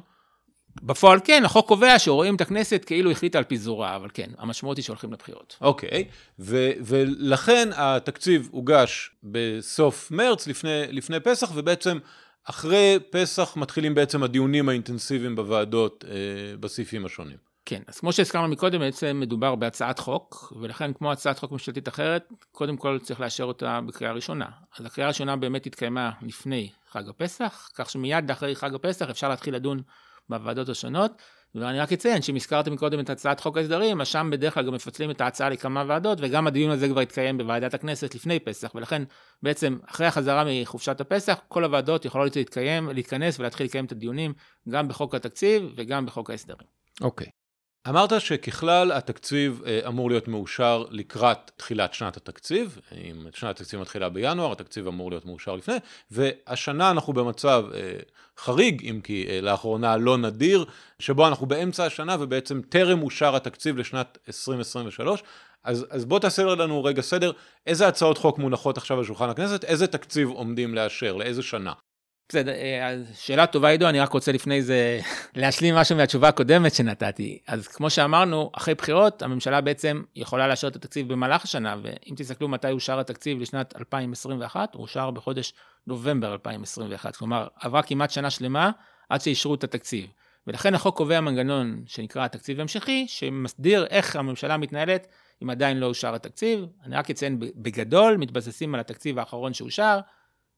בפועל 0.81 1.19
כן, 1.23 1.45
החוק 1.45 1.67
קובע 1.67 1.99
שרואים 1.99 2.35
את 2.35 2.41
הכנסת 2.41 2.83
כאילו 2.85 3.11
החליטה 3.11 3.37
על 3.37 3.43
פיזורה, 3.43 3.95
אבל 3.95 4.09
כן, 4.13 4.29
המשמעות 4.37 4.77
היא 4.77 4.83
שהולכים 4.83 5.13
לבחירות. 5.13 5.57
אוקיי, 5.61 5.89
okay. 5.89 6.13
ו- 6.39 6.71
ולכן 6.79 7.69
התקציב 7.75 8.49
הוגש 8.51 9.11
בסוף 9.23 10.11
מרץ, 10.11 10.47
לפני, 10.47 10.81
לפני 10.89 11.19
פסח, 11.19 11.51
ובעצם 11.55 11.97
אחרי 12.43 12.97
פסח 13.09 13.53
מתחילים 13.57 13.95
בעצם 13.95 14.23
הדיונים 14.23 14.69
האינטנסיביים 14.69 15.35
בוועדות 15.35 16.05
אה, 16.07 16.57
בסעיפים 16.59 17.05
השונים. 17.05 17.37
כן, 17.65 17.81
אז 17.87 17.99
כמו 17.99 18.13
שהזכרנו 18.13 18.47
מקודם, 18.47 18.79
בעצם 18.79 19.19
מדובר 19.19 19.55
בהצעת 19.55 19.99
חוק, 19.99 20.53
ולכן 20.61 20.93
כמו 20.93 21.11
הצעת 21.11 21.39
חוק 21.39 21.51
ממשלתית 21.51 21.87
אחרת, 21.87 22.29
קודם 22.51 22.77
כל 22.77 22.99
צריך 23.01 23.19
לאשר 23.19 23.43
אותה 23.43 23.79
בקריאה 23.85 24.13
ראשונה. 24.13 24.45
אז 24.79 24.85
הקריאה 24.85 25.07
הראשונה 25.07 25.35
באמת 25.35 25.65
התקיימה 25.65 26.11
לפני 26.21 26.69
חג 26.91 27.09
הפסח, 27.09 27.69
כך 27.75 27.89
שמיד 27.89 28.31
אחרי 28.31 28.55
חג 28.55 28.75
הפסח 28.75 29.09
אפשר 29.09 29.29
להתחיל 29.29 29.55
לדון 29.55 29.81
בוועדות 30.37 30.69
השונות. 30.69 31.11
ואני 31.55 31.79
רק 31.79 31.93
אציין 31.93 32.21
שאם 32.21 32.35
הזכרתם 32.35 32.77
קודם 32.77 32.99
את 32.99 33.09
הצעת 33.09 33.39
חוק 33.39 33.57
ההסדרים, 33.57 34.01
אז 34.01 34.07
שם 34.07 34.29
בדרך 34.31 34.53
כלל 34.53 34.65
גם 34.65 34.73
מפצלים 34.73 35.11
את 35.11 35.21
ההצעה 35.21 35.49
לכמה 35.49 35.83
ועדות, 35.87 36.17
וגם 36.21 36.47
הדיון 36.47 36.71
הזה 36.71 36.87
כבר 36.87 36.99
התקיים 36.99 37.37
בוועדת 37.37 37.73
הכנסת 37.73 38.15
לפני 38.15 38.39
פסח, 38.39 38.75
ולכן 38.75 39.03
בעצם 39.43 39.77
אחרי 39.85 40.07
החזרה 40.07 40.43
מחופשת 40.47 41.01
הפסח, 41.01 41.39
כל 41.47 41.63
הוועדות 41.63 42.05
יכולות 42.05 42.35
להתקיים, 42.35 42.89
להתכנס 42.89 43.39
ולהתחיל 43.39 43.65
לקיים 43.65 43.85
את 43.85 43.91
הדיונים 43.91 44.33
גם 44.69 44.87
בחוק 44.87 45.15
התקציב 45.15 45.73
וגם 45.75 46.05
בחוק 46.05 46.29
ההסדרים. 46.29 46.67
אוקיי. 47.01 47.27
Okay. 47.27 47.42
אמרת 47.89 48.21
שככלל 48.21 48.91
התקציב 48.91 49.61
אה, 49.65 49.79
אמור 49.87 50.09
להיות 50.09 50.27
מאושר 50.27 50.85
לקראת 50.91 51.51
תחילת 51.55 51.93
שנת 51.93 52.17
התקציב, 52.17 52.77
אם 52.91 53.27
שנת 53.33 53.59
התקציב 53.59 53.79
מתחילה 53.79 54.09
בינואר, 54.09 54.51
התקציב 54.51 54.87
אמור 54.87 55.11
להיות 55.11 55.25
מאושר 55.25 55.55
לפני, 55.55 55.75
והשנה 56.11 56.91
אנחנו 56.91 57.13
במצב 57.13 57.65
אה, 57.73 57.93
חריג, 58.37 58.89
אם 58.89 59.01
כי 59.03 59.25
אה, 59.29 59.41
לאחרונה 59.41 59.97
לא 59.97 60.17
נדיר, 60.17 60.65
שבו 60.99 61.27
אנחנו 61.27 61.45
באמצע 61.45 61.85
השנה 61.85 62.15
ובעצם 62.19 62.61
טרם 62.69 63.03
אושר 63.03 63.35
התקציב 63.35 63.77
לשנת 63.77 64.17
2023. 64.27 65.23
אז, 65.63 65.85
אז 65.89 66.05
בוא 66.05 66.19
תעשה 66.19 66.43
לנו 66.43 66.83
רגע 66.83 67.01
סדר, 67.01 67.31
איזה 67.67 67.87
הצעות 67.87 68.17
חוק 68.17 68.39
מונחות 68.39 68.77
עכשיו 68.77 68.97
על 68.97 69.03
שולחן 69.03 69.29
הכנסת, 69.29 69.63
איזה 69.63 69.87
תקציב 69.87 70.29
עומדים 70.29 70.75
לאשר, 70.75 71.15
לאיזה 71.15 71.43
שנה? 71.43 71.73
בסדר, 72.29 72.51
אה, 72.51 72.95
שאלה 73.13 73.47
טובה 73.47 73.69
עידו, 73.69 73.89
אני 73.89 73.99
רק 73.99 74.13
רוצה 74.13 74.31
לפני 74.31 74.61
זה 74.61 74.99
להשלים 75.35 75.75
משהו 75.75 75.95
מהתשובה 75.95 76.27
הקודמת 76.27 76.73
שנתתי. 76.73 77.39
אז 77.47 77.67
כמו 77.67 77.89
שאמרנו, 77.89 78.51
אחרי 78.57 78.75
בחירות 78.75 79.21
הממשלה 79.21 79.61
בעצם 79.61 80.01
יכולה 80.15 80.47
לאשר 80.47 80.67
את 80.67 80.75
התקציב 80.75 81.13
במהלך 81.13 81.43
השנה, 81.43 81.75
ואם 81.83 82.15
תסתכלו 82.15 82.47
מתי 82.47 82.71
אושר 82.71 82.99
התקציב 82.99 83.39
לשנת 83.39 83.73
2021, 83.79 84.75
הוא 84.75 84.81
אושר 84.81 85.11
בחודש 85.11 85.53
נובמבר 85.87 86.33
2021, 86.33 87.15
כלומר 87.15 87.47
עברה 87.61 87.81
כמעט 87.81 88.11
שנה 88.11 88.29
שלמה 88.29 88.71
עד 89.09 89.21
שאישרו 89.21 89.55
את 89.55 89.63
התקציב. 89.63 90.05
ולכן 90.47 90.75
החוק 90.75 90.97
קובע 90.97 91.21
מנגנון 91.21 91.83
שנקרא 91.85 92.27
תקציב 92.27 92.59
המשכי, 92.59 93.05
שמסדיר 93.07 93.85
איך 93.89 94.15
הממשלה 94.15 94.57
מתנהלת 94.57 95.07
אם 95.43 95.49
עדיין 95.49 95.79
לא 95.79 95.85
אושר 95.85 96.15
התקציב. 96.15 96.65
אני 96.85 96.95
רק 96.95 97.09
אציין 97.09 97.39
בגדול, 97.39 98.17
מתבססים 98.17 98.75
על 98.75 98.79
התקציב 98.79 99.19
האחרון 99.19 99.53
שאושר, 99.53 99.99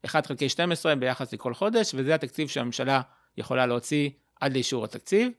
1 0.06 0.26
חלקי 0.28 0.50
12 0.50 0.96
ביחס 0.96 1.34
לכל 1.34 1.54
חודש, 1.54 1.92
וזה 1.96 2.16
התקציב 2.16 2.48
שהממשלה 2.48 3.02
יכולה 3.38 3.66
להוציא 3.66 4.10
עד 4.42 4.54
לאישור 4.54 4.84
התקציב. 4.84 5.32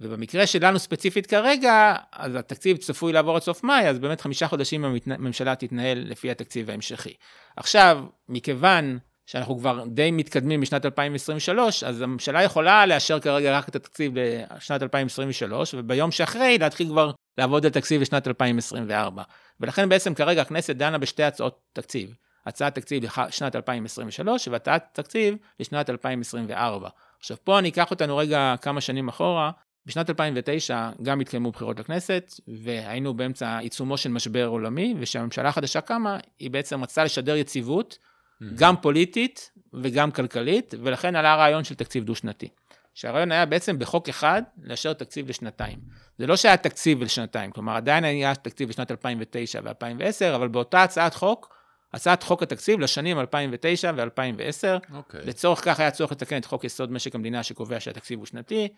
ובמקרה 0.00 0.46
שלנו 0.46 0.78
ספציפית 0.78 1.26
כרגע, 1.26 1.94
אז 2.12 2.34
התקציב 2.34 2.76
צפוי 2.76 3.12
לעבור 3.12 3.36
עד 3.36 3.42
סוף 3.42 3.64
מאי, 3.64 3.88
אז 3.88 3.98
באמת 3.98 4.20
חמישה 4.20 4.48
חודשים 4.48 4.84
הממשלה 4.84 5.54
תתנהל 5.54 5.98
לפי 5.98 6.30
התקציב 6.30 6.70
ההמשכי. 6.70 7.14
עכשיו, 7.56 8.04
מכיוון 8.28 8.98
שאנחנו 9.26 9.58
כבר 9.58 9.84
די 9.86 10.10
מתקדמים 10.10 10.60
בשנת 10.60 10.86
2023, 10.86 11.84
אז 11.84 12.00
הממשלה 12.02 12.42
יכולה 12.42 12.86
לאשר 12.86 13.20
כרגע 13.20 13.58
רק 13.58 13.68
את 13.68 13.76
התקציב 13.76 14.12
לשנת 14.56 14.82
2023, 14.82 15.74
וביום 15.74 16.10
שאחרי 16.10 16.58
להתחיל 16.58 16.88
כבר 16.88 17.10
לעבוד 17.38 17.66
על 17.66 17.72
תקציב 17.72 18.00
לשנת 18.00 18.28
2024. 18.28 19.22
ולכן 19.60 19.88
בעצם 19.88 20.14
כרגע 20.14 20.42
הכנסת 20.42 20.76
דנה 20.76 20.98
בשתי 20.98 21.22
הצעות 21.22 21.60
תקציב. 21.72 22.14
הצעת 22.46 22.74
תקציב 22.74 23.04
לשנת 23.04 23.56
2023 23.56 24.48
והצעת 24.48 24.88
תקציב 24.92 25.36
לשנת 25.60 25.90
2024. 25.90 26.88
עכשיו 27.18 27.36
פה 27.44 27.58
אני 27.58 27.68
אקח 27.68 27.90
אותנו 27.90 28.16
רגע 28.16 28.54
כמה 28.62 28.80
שנים 28.80 29.08
אחורה. 29.08 29.50
בשנת 29.86 30.10
2009 30.10 30.90
גם 31.02 31.20
התקיימו 31.20 31.50
בחירות 31.50 31.80
לכנסת, 31.80 32.34
והיינו 32.48 33.14
באמצע 33.14 33.58
עיצומו 33.58 33.96
של 33.96 34.10
משבר 34.10 34.46
עולמי, 34.46 34.94
ושהממשלה 34.98 35.48
החדשה 35.48 35.80
קמה, 35.80 36.18
היא 36.38 36.50
בעצם 36.50 36.82
רצתה 36.82 37.04
לשדר 37.04 37.36
יציבות, 37.36 37.98
mm-hmm. 37.98 38.44
גם 38.54 38.76
פוליטית 38.76 39.50
וגם 39.72 40.10
כלכלית, 40.10 40.74
ולכן 40.82 41.16
עלה 41.16 41.32
הרעיון 41.32 41.64
של 41.64 41.74
תקציב 41.74 42.04
דו-שנתי. 42.04 42.48
שהרעיון 42.94 43.32
היה 43.32 43.46
בעצם 43.46 43.78
בחוק 43.78 44.08
אחד 44.08 44.42
לאשר 44.62 44.92
תקציב 44.92 45.28
לשנתיים. 45.28 45.78
זה 46.18 46.26
לא 46.26 46.36
שהיה 46.36 46.56
תקציב 46.56 47.02
לשנתיים, 47.02 47.50
כלומר 47.50 47.76
עדיין 47.76 48.04
היה 48.04 48.34
תקציב 48.34 48.68
לשנת 48.68 48.90
2009 48.90 49.60
ו-2010, 49.64 50.34
אבל 50.34 50.48
באותה 50.48 50.82
הצעת 50.82 51.14
חוק, 51.14 51.57
הצעת 51.92 52.22
חוק 52.22 52.42
התקציב 52.42 52.80
לשנים 52.80 53.18
2009 53.20 53.92
ו-2010. 53.96 54.92
Okay. 54.92 55.16
לצורך 55.24 55.64
כך 55.64 55.80
היה 55.80 55.90
צורך 55.90 56.12
לתקן 56.12 56.36
את 56.36 56.44
חוק 56.44 56.64
יסוד 56.64 56.92
משק 56.92 57.14
המדינה 57.14 57.42
שקובע 57.42 57.80
שהתקציב 57.80 58.18
הוא 58.18 58.26
שנתי. 58.26 58.68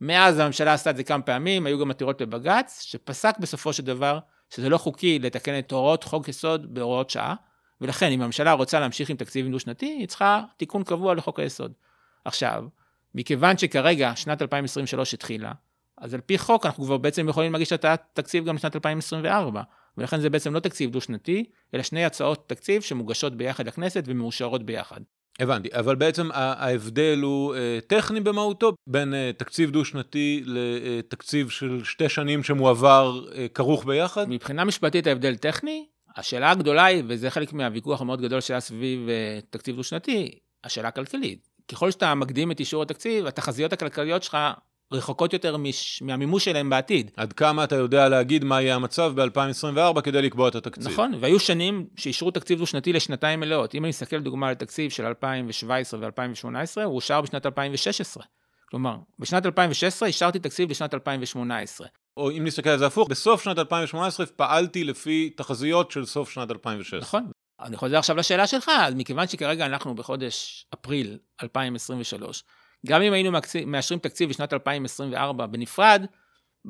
מאז 0.00 0.38
הממשלה 0.38 0.72
עשתה 0.74 0.90
את 0.90 0.96
זה 0.96 1.04
כמה 1.04 1.22
פעמים, 1.22 1.66
היו 1.66 1.78
גם 1.78 1.90
עתירות 1.90 2.22
בבג"ץ, 2.22 2.82
שפסק 2.82 3.38
בסופו 3.38 3.72
של 3.72 3.82
דבר 3.82 4.18
שזה 4.50 4.68
לא 4.68 4.78
חוקי 4.78 5.18
לתקן 5.18 5.58
את 5.58 5.72
הוראות 5.72 6.04
חוק 6.04 6.28
יסוד 6.28 6.74
בהוראות 6.74 7.10
שעה, 7.10 7.34
ולכן 7.80 8.10
אם 8.12 8.22
הממשלה 8.22 8.52
רוצה 8.52 8.80
להמשיך 8.80 9.10
עם 9.10 9.16
תקציב 9.16 9.50
דו-שנתי, 9.50 9.86
היא 9.86 10.08
צריכה 10.08 10.42
תיקון 10.56 10.84
קבוע 10.84 11.14
לחוק 11.14 11.40
היסוד. 11.40 11.72
עכשיו, 12.24 12.64
מכיוון 13.14 13.58
שכרגע 13.58 14.12
שנת 14.16 14.42
2023 14.42 15.14
התחילה, 15.14 15.52
אז 15.98 16.14
על 16.14 16.20
פי 16.20 16.38
חוק 16.38 16.66
אנחנו 16.66 16.84
כבר 16.84 16.96
בעצם 16.96 17.28
יכולים 17.28 17.52
להגיש 17.52 17.72
את 17.72 17.84
התקציב 17.84 18.44
גם 18.44 18.54
לשנת 18.54 18.74
2024, 18.74 19.62
ולכן 19.98 20.20
זה 20.20 20.30
בעצם 20.30 20.54
לא 20.54 20.60
תקציב 20.60 20.90
דו-שנתי, 20.90 21.44
אלא 21.74 21.82
שני 21.82 22.04
הצעות 22.04 22.48
תקציב 22.48 22.82
שמוגשות 22.82 23.36
ביחד 23.36 23.66
לכנסת 23.66 24.04
ומאושרות 24.06 24.62
ביחד. 24.62 25.00
הבנתי, 25.40 25.68
אבל 25.72 25.94
בעצם 25.94 26.28
ההבדל 26.32 27.18
הוא 27.22 27.54
אה, 27.54 27.78
טכני 27.86 28.20
במהותו 28.20 28.72
בין 28.86 29.14
אה, 29.14 29.30
תקציב 29.36 29.70
דו-שנתי 29.70 30.42
לתקציב 30.46 31.48
של 31.50 31.84
שתי 31.84 32.08
שנים 32.08 32.42
שמועבר 32.42 33.26
אה, 33.34 33.46
כרוך 33.54 33.84
ביחד? 33.84 34.28
מבחינה 34.28 34.64
משפטית 34.64 35.06
ההבדל 35.06 35.36
טכני, 35.36 35.86
השאלה 36.16 36.50
הגדולה 36.50 36.84
היא, 36.84 37.02
וזה 37.06 37.30
חלק 37.30 37.52
מהוויכוח 37.52 38.00
המאוד 38.00 38.22
גדול 38.22 38.40
שהיה 38.40 38.60
סביב 38.60 39.08
תקציב 39.50 39.76
דו-שנתי, 39.76 40.38
השאלה 40.64 40.88
הכלכלית. 40.88 41.48
ככל 41.68 41.90
שאתה 41.90 42.14
מקדים 42.14 42.50
את 42.50 42.60
אישור 42.60 42.82
התקציב, 42.82 43.26
התחזיות 43.26 43.72
הכלכליות 43.72 44.22
שלך 44.22 44.36
רחוקות 44.92 45.32
יותר 45.32 45.56
מש... 45.56 46.02
מהמימוש 46.02 46.44
שלהם 46.44 46.70
בעתיד. 46.70 47.10
עד 47.16 47.32
כמה 47.32 47.64
אתה 47.64 47.76
יודע 47.76 48.08
להגיד 48.08 48.44
מה 48.44 48.62
יהיה 48.62 48.74
המצב 48.74 49.12
ב-2024 49.20 50.00
כדי 50.00 50.22
לקבוע 50.22 50.48
את 50.48 50.54
התקציב. 50.54 50.88
נכון, 50.88 51.14
והיו 51.20 51.40
שנים 51.40 51.86
שאישרו 51.96 52.30
תקציב 52.30 52.58
דו-שנתי 52.58 52.92
לשנתיים 52.92 53.40
מלאות. 53.40 53.74
אם 53.74 53.84
אני 53.84 53.88
מסתכל 53.88 54.20
דוגמה 54.20 54.48
על 54.48 54.54
תקציב 54.54 54.90
של 54.90 55.04
2017 55.04 56.00
ו-2018, 56.00 56.84
הוא 56.84 56.96
אושר 56.96 57.20
בשנת 57.20 57.46
2016. 57.46 58.24
כלומר, 58.70 58.96
בשנת 59.18 59.46
2016 59.46 60.08
אישרתי 60.08 60.38
תקציב 60.38 60.70
לשנת 60.70 60.94
2018. 60.94 61.86
או 62.16 62.30
אם 62.30 62.44
נסתכל 62.44 62.70
על 62.70 62.78
זה 62.78 62.86
הפוך, 62.86 63.08
בסוף 63.08 63.42
שנת 63.42 63.58
2018 63.58 64.26
פעלתי 64.26 64.84
לפי 64.84 65.30
תחזיות 65.36 65.90
של 65.90 66.06
סוף 66.06 66.30
שנת 66.30 66.50
2016. 66.50 67.00
נכון. 67.00 67.30
אני 67.60 67.76
חוזר 67.76 67.98
עכשיו 67.98 68.16
לשאלה 68.16 68.46
שלך, 68.46 68.70
אז 68.78 68.94
מכיוון 68.94 69.26
שכרגע 69.26 69.66
אנחנו 69.66 69.94
בחודש 69.94 70.66
אפריל 70.74 71.18
2023, 71.42 72.44
גם 72.86 73.02
אם 73.02 73.12
היינו 73.12 73.38
מאשרים 73.66 74.00
תקציב 74.00 74.30
לשנת 74.30 74.52
2024 74.52 75.46
בנפרד, 75.46 76.06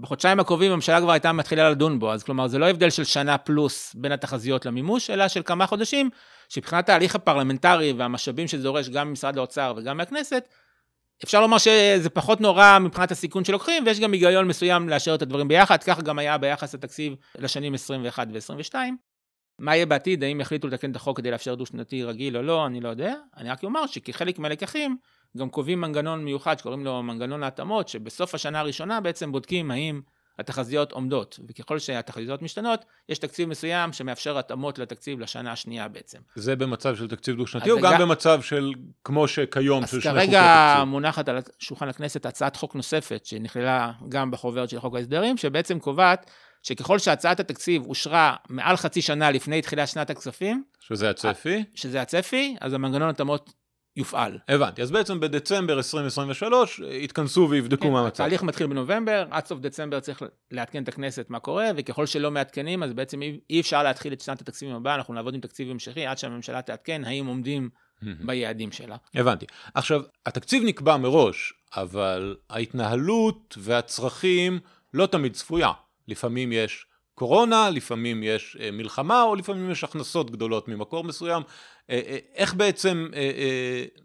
בחודשיים 0.00 0.40
הקרובים 0.40 0.72
הממשלה 0.72 1.00
כבר 1.00 1.12
הייתה 1.12 1.32
מתחילה 1.32 1.70
לדון 1.70 1.98
בו, 1.98 2.12
אז 2.12 2.22
כלומר 2.22 2.46
זה 2.46 2.58
לא 2.58 2.70
הבדל 2.70 2.90
של 2.90 3.04
שנה 3.04 3.38
פלוס 3.38 3.94
בין 3.94 4.12
התחזיות 4.12 4.66
למימוש, 4.66 5.10
אלא 5.10 5.28
של 5.28 5.42
כמה 5.42 5.66
חודשים, 5.66 6.10
שמבחינת 6.48 6.88
ההליך 6.88 7.14
הפרלמנטרי 7.14 7.92
והמשאבים 7.92 8.48
שזה 8.48 8.62
דורש 8.62 8.88
גם 8.88 9.08
ממשרד 9.08 9.38
האוצר 9.38 9.74
וגם 9.76 9.96
מהכנסת, 9.96 10.48
אפשר 11.24 11.40
לומר 11.40 11.58
שזה 11.58 12.10
פחות 12.10 12.40
נורא 12.40 12.78
מבחינת 12.78 13.10
הסיכון 13.10 13.44
שלוקחים, 13.44 13.86
ויש 13.86 14.00
גם 14.00 14.12
היגיון 14.12 14.48
מסוים 14.48 14.88
לאשר 14.88 15.14
את 15.14 15.22
הדברים 15.22 15.48
ביחד, 15.48 15.82
כך 15.82 16.00
גם 16.00 16.18
היה 16.18 16.38
ביחס 16.38 16.74
לתקציב 16.74 17.14
לשנים 17.38 17.74
21 17.74 18.28
ו-22. 18.32 18.74
מה 19.58 19.76
יהיה 19.76 19.86
בעתיד, 19.86 20.24
האם 20.24 20.40
יחליטו 20.40 20.68
לתקן 20.68 20.90
את 20.90 20.96
החוק 20.96 21.16
כדי 21.16 21.30
לאפשר 21.30 21.54
דו-שנתי 21.54 22.04
רגיל 22.04 22.36
או 22.36 22.42
לא, 22.42 22.66
אני 22.66 22.80
לא 22.80 22.88
יודע. 22.88 23.14
אני 23.36 23.50
רק 23.50 23.64
אומר 23.64 23.86
שכחלק 23.86 24.38
מהלקחים, 24.38 24.96
גם 25.36 25.50
קובעים 25.50 25.80
מנגנון 25.80 26.24
מיוחד 26.24 26.58
שקוראים 26.58 26.84
לו 26.84 27.02
מנגנון 27.02 27.42
ההתאמות, 27.42 27.88
שבסוף 27.88 28.34
השנה 28.34 28.60
הראשונה 28.60 29.00
בעצם 29.00 29.32
בודקים 29.32 29.70
האם 29.70 30.00
התחזיות 30.38 30.92
עומדות, 30.92 31.40
וככל 31.48 31.78
שהתחזיות 31.78 32.42
משתנות, 32.42 32.84
יש 33.08 33.18
תקציב 33.18 33.48
מסוים 33.48 33.92
שמאפשר 33.92 34.38
התאמות 34.38 34.78
לתקציב 34.78 35.20
לשנה 35.20 35.52
השנייה 35.52 35.88
בעצם. 35.88 36.18
זה 36.34 36.56
במצב 36.56 36.96
של 36.96 37.08
תקציב 37.08 37.36
דו-שנתי, 37.36 37.70
או 37.70 37.80
גם 37.80 37.94
ג... 37.94 38.00
במצב 38.00 38.42
של 38.42 38.72
כמו 39.04 39.28
שכיום, 39.28 39.86
של 39.86 40.00
שני 40.00 40.12
חוקי 40.12 40.26
תקציב? 40.26 40.34
אז 40.34 40.42
כרגע 40.74 40.84
מונחת 40.84 41.28
על 41.28 41.38
שולחן 41.58 41.88
הכנסת 41.88 42.26
הצעת 42.26 42.56
חוק 42.56 42.74
נוספת, 42.74 43.26
שנכללה 43.26 43.92
גם 44.08 44.30
בחוברת 44.30 44.68
של 44.68 44.80
חוק 44.80 44.94
ההסדרים, 44.94 45.36
שבעצם 45.36 45.78
קובעת 45.78 46.30
שככל 46.62 46.98
שהצעת 46.98 47.40
התקציב 47.40 47.86
אושרה 47.86 48.36
מעל 48.48 48.76
חצי 48.76 49.02
שנה 49.02 49.30
לפני 49.30 49.62
תחילת 49.62 49.88
שנת 49.88 50.10
הכספים, 50.10 50.64
שזה 50.80 51.10
הצפי? 51.10 51.64
שזה 51.74 52.02
הצפי, 52.02 52.56
אז 52.60 52.72
המנגנון 52.72 53.08
התאמות 53.08 53.52
יופעל. 53.96 54.38
הבנתי, 54.48 54.82
אז 54.82 54.90
בעצם 54.90 55.20
בדצמבר 55.20 55.76
2023 55.76 56.80
יתכנסו 56.90 57.46
ויבדקו 57.50 57.82
כן, 57.82 57.92
מה 57.92 58.00
המצב. 58.00 58.22
התהליך 58.22 58.42
מתחיל 58.42 58.66
בנובמבר, 58.66 59.26
עד 59.30 59.46
סוף 59.46 59.60
דצמבר 59.60 60.00
צריך 60.00 60.22
לעדכן 60.50 60.82
את 60.82 60.88
הכנסת 60.88 61.26
מה 61.28 61.38
קורה, 61.38 61.70
וככל 61.76 62.06
שלא 62.06 62.30
מעדכנים, 62.30 62.82
אז 62.82 62.92
בעצם 62.92 63.22
אי, 63.22 63.40
אי 63.50 63.60
אפשר 63.60 63.82
להתחיל 63.82 64.12
את 64.12 64.20
שנת 64.20 64.40
התקציבים 64.40 64.76
הבאה, 64.76 64.94
אנחנו 64.94 65.14
נעבוד 65.14 65.34
עם 65.34 65.40
תקציב 65.40 65.70
המשכי 65.70 66.06
עד 66.06 66.18
שהממשלה 66.18 66.62
תעדכן 66.62 67.04
האם 67.04 67.26
עומדים 67.26 67.68
ביעדים 68.02 68.72
שלה. 68.72 68.96
הבנתי. 69.14 69.46
עכשיו, 69.74 70.02
התקציב 70.26 70.62
נקבע 70.66 70.96
מראש, 70.96 71.52
אבל 71.76 72.36
ההתנהלות 72.50 73.58
והצרכים 73.60 74.58
לא 74.94 75.06
תמיד 75.06 75.32
צפויה. 75.32 75.72
לפעמים 76.08 76.52
יש 76.52 76.86
קורונה, 77.18 77.70
לפעמים 77.70 78.22
יש 78.22 78.56
אה, 78.60 78.70
מלחמה, 78.70 79.22
או 79.22 79.34
לפעמים 79.34 79.70
יש 79.70 79.84
הכנסות 79.84 80.30
גדולות 80.30 80.68
ממקור 80.68 81.04
מסוים. 81.04 81.42
אה, 81.90 82.00
אה, 82.06 82.18
איך 82.34 82.54
בעצם 82.54 83.08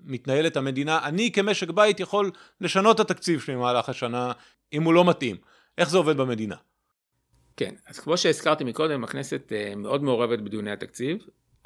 מתנהלת 0.04 0.58
המדינה? 0.58 1.00
אני 1.04 1.32
כמשק 1.32 1.70
בית 1.70 2.00
יכול 2.00 2.32
לשנות 2.62 3.02
את 3.02 3.12
התקציב 3.12 3.40
שלי 3.40 3.56
במהלך 3.56 3.90
השנה, 3.90 4.32
אם 4.74 4.84
הוא 4.84 4.94
לא 4.94 5.06
מתאים. 5.06 5.36
איך 5.78 5.90
זה 5.90 5.98
עובד 5.98 6.18
במדינה? 6.18 6.56
כן, 7.58 7.76
אז 7.88 8.00
כמו 8.00 8.18
שהזכרתי 8.18 8.64
מקודם, 8.64 9.04
הכנסת 9.04 9.52
מאוד 9.76 10.04
מעורבת 10.04 10.40
בדיוני 10.40 10.72
התקציב, 10.72 11.18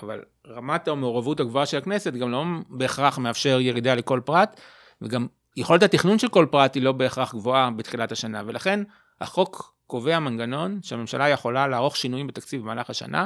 אבל 0.01 0.21
רמת 0.47 0.87
המעורבות 0.87 1.39
הגבוהה 1.39 1.65
של 1.65 1.77
הכנסת 1.77 2.13
גם 2.13 2.31
לא 2.31 2.43
בהכרח 2.69 3.17
מאפשר 3.17 3.59
ירידה 3.61 3.95
לכל 3.95 4.21
פרט, 4.25 4.61
וגם 5.01 5.27
יכולת 5.57 5.83
התכנון 5.83 6.19
של 6.19 6.27
כל 6.27 6.45
פרט 6.51 6.75
היא 6.75 6.83
לא 6.83 6.91
בהכרח 6.91 7.35
גבוהה 7.35 7.71
בתחילת 7.71 8.11
השנה, 8.11 8.43
ולכן 8.45 8.83
החוק 9.21 9.74
קובע 9.87 10.19
מנגנון 10.19 10.79
שהממשלה 10.81 11.29
יכולה 11.29 11.67
לערוך 11.67 11.97
שינויים 11.97 12.27
בתקציב 12.27 12.61
במהלך 12.61 12.89
השנה. 12.89 13.25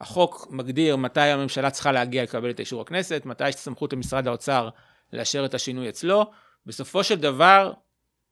החוק 0.00 0.46
מגדיר 0.50 0.96
מתי 0.96 1.20
הממשלה 1.20 1.70
צריכה 1.70 1.92
להגיע 1.92 2.22
לקבל 2.22 2.50
את 2.50 2.60
אישור 2.60 2.80
הכנסת, 2.80 3.22
מתי 3.24 3.48
יש 3.48 3.54
סמכות 3.54 3.92
למשרד 3.92 4.28
האוצר 4.28 4.68
לאשר 5.12 5.44
את 5.44 5.54
השינוי 5.54 5.88
אצלו. 5.88 6.30
בסופו 6.66 7.04
של 7.04 7.20
דבר, 7.20 7.72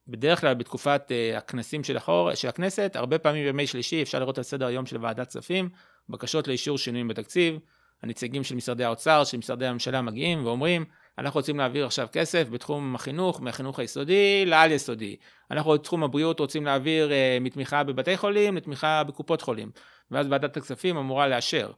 בדרך 0.07 0.41
כלל 0.41 0.53
בתקופת 0.53 1.01
uh, 1.07 1.37
הכנסים 1.37 1.83
של, 1.83 1.97
החור, 1.97 2.35
של 2.35 2.47
הכנסת, 2.47 2.91
הרבה 2.95 3.19
פעמים 3.19 3.45
בימי 3.45 3.67
שלישי 3.67 4.01
אפשר 4.01 4.19
לראות 4.19 4.37
על 4.37 4.43
סדר 4.43 4.65
היום 4.65 4.85
של 4.85 4.97
ועדת 5.01 5.27
כספים, 5.27 5.69
בקשות 6.09 6.47
לאישור 6.47 6.77
שינויים 6.77 7.07
בתקציב. 7.07 7.59
הנציגים 8.03 8.43
של 8.43 8.55
משרדי 8.55 8.83
האוצר, 8.83 9.23
של 9.23 9.37
משרדי 9.37 9.65
הממשלה 9.65 10.01
מגיעים 10.01 10.45
ואומרים, 10.45 10.85
אנחנו 11.19 11.37
רוצים 11.37 11.57
להעביר 11.57 11.85
עכשיו 11.85 12.07
כסף 12.11 12.47
בתחום 12.49 12.95
החינוך, 12.95 13.41
מהחינוך 13.41 13.79
היסודי 13.79 14.45
לעל 14.45 14.71
יסודי. 14.71 15.15
אנחנו 15.51 15.71
בתחום 15.71 16.03
הבריאות 16.03 16.39
רוצים 16.39 16.65
להעביר 16.65 17.09
uh, 17.09 17.43
מתמיכה 17.43 17.83
בבתי 17.83 18.17
חולים 18.17 18.57
לתמיכה 18.57 19.03
בקופות 19.03 19.41
חולים. 19.41 19.71
ואז 20.11 20.27
ועדת 20.29 20.57
הכספים 20.57 20.97
אמורה 20.97 21.27
לאשר. 21.27 21.71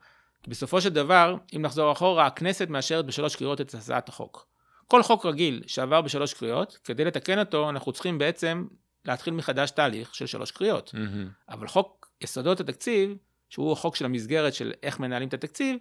בסופו 0.48 0.82
של 0.82 0.90
דבר, 0.90 1.36
אם 1.56 1.62
נחזור 1.62 1.92
אחורה, 1.92 2.26
הכנסת 2.26 2.70
מאשרת 2.70 3.06
בשלוש 3.06 3.36
קריאות 3.36 3.62
את 3.62 3.74
הצעת 3.74 4.10
החוק. 4.10 4.48
כל 4.88 5.04
חוק 5.04 5.26
רגיל 5.26 5.64
שעבר 5.68 6.02
בשלוש 6.02 6.34
קריאות, 6.34 6.78
כדי 6.84 7.06
לתקן 7.06 7.40
אותו 7.40 7.70
אנחנו 7.70 7.92
צריכים 7.92 8.18
בעצם 8.18 8.66
להתחיל 9.06 9.34
מחדש 9.34 9.72
תהליך 9.72 10.16
של 10.16 10.26
שלוש 10.26 10.52
קריאות. 10.52 10.94
Mm-hmm. 10.96 11.54
אבל 11.54 11.68
חוק 11.68 12.12
יסודות 12.22 12.60
התקציב, 12.60 13.16
שהוא 13.50 13.74
החוק 13.74 13.96
של 13.96 14.06
המסגרת 14.06 14.54
של 14.54 14.72
איך 14.84 15.00
מנהלים 15.00 15.28
את 15.28 15.34
התקציב, 15.34 15.78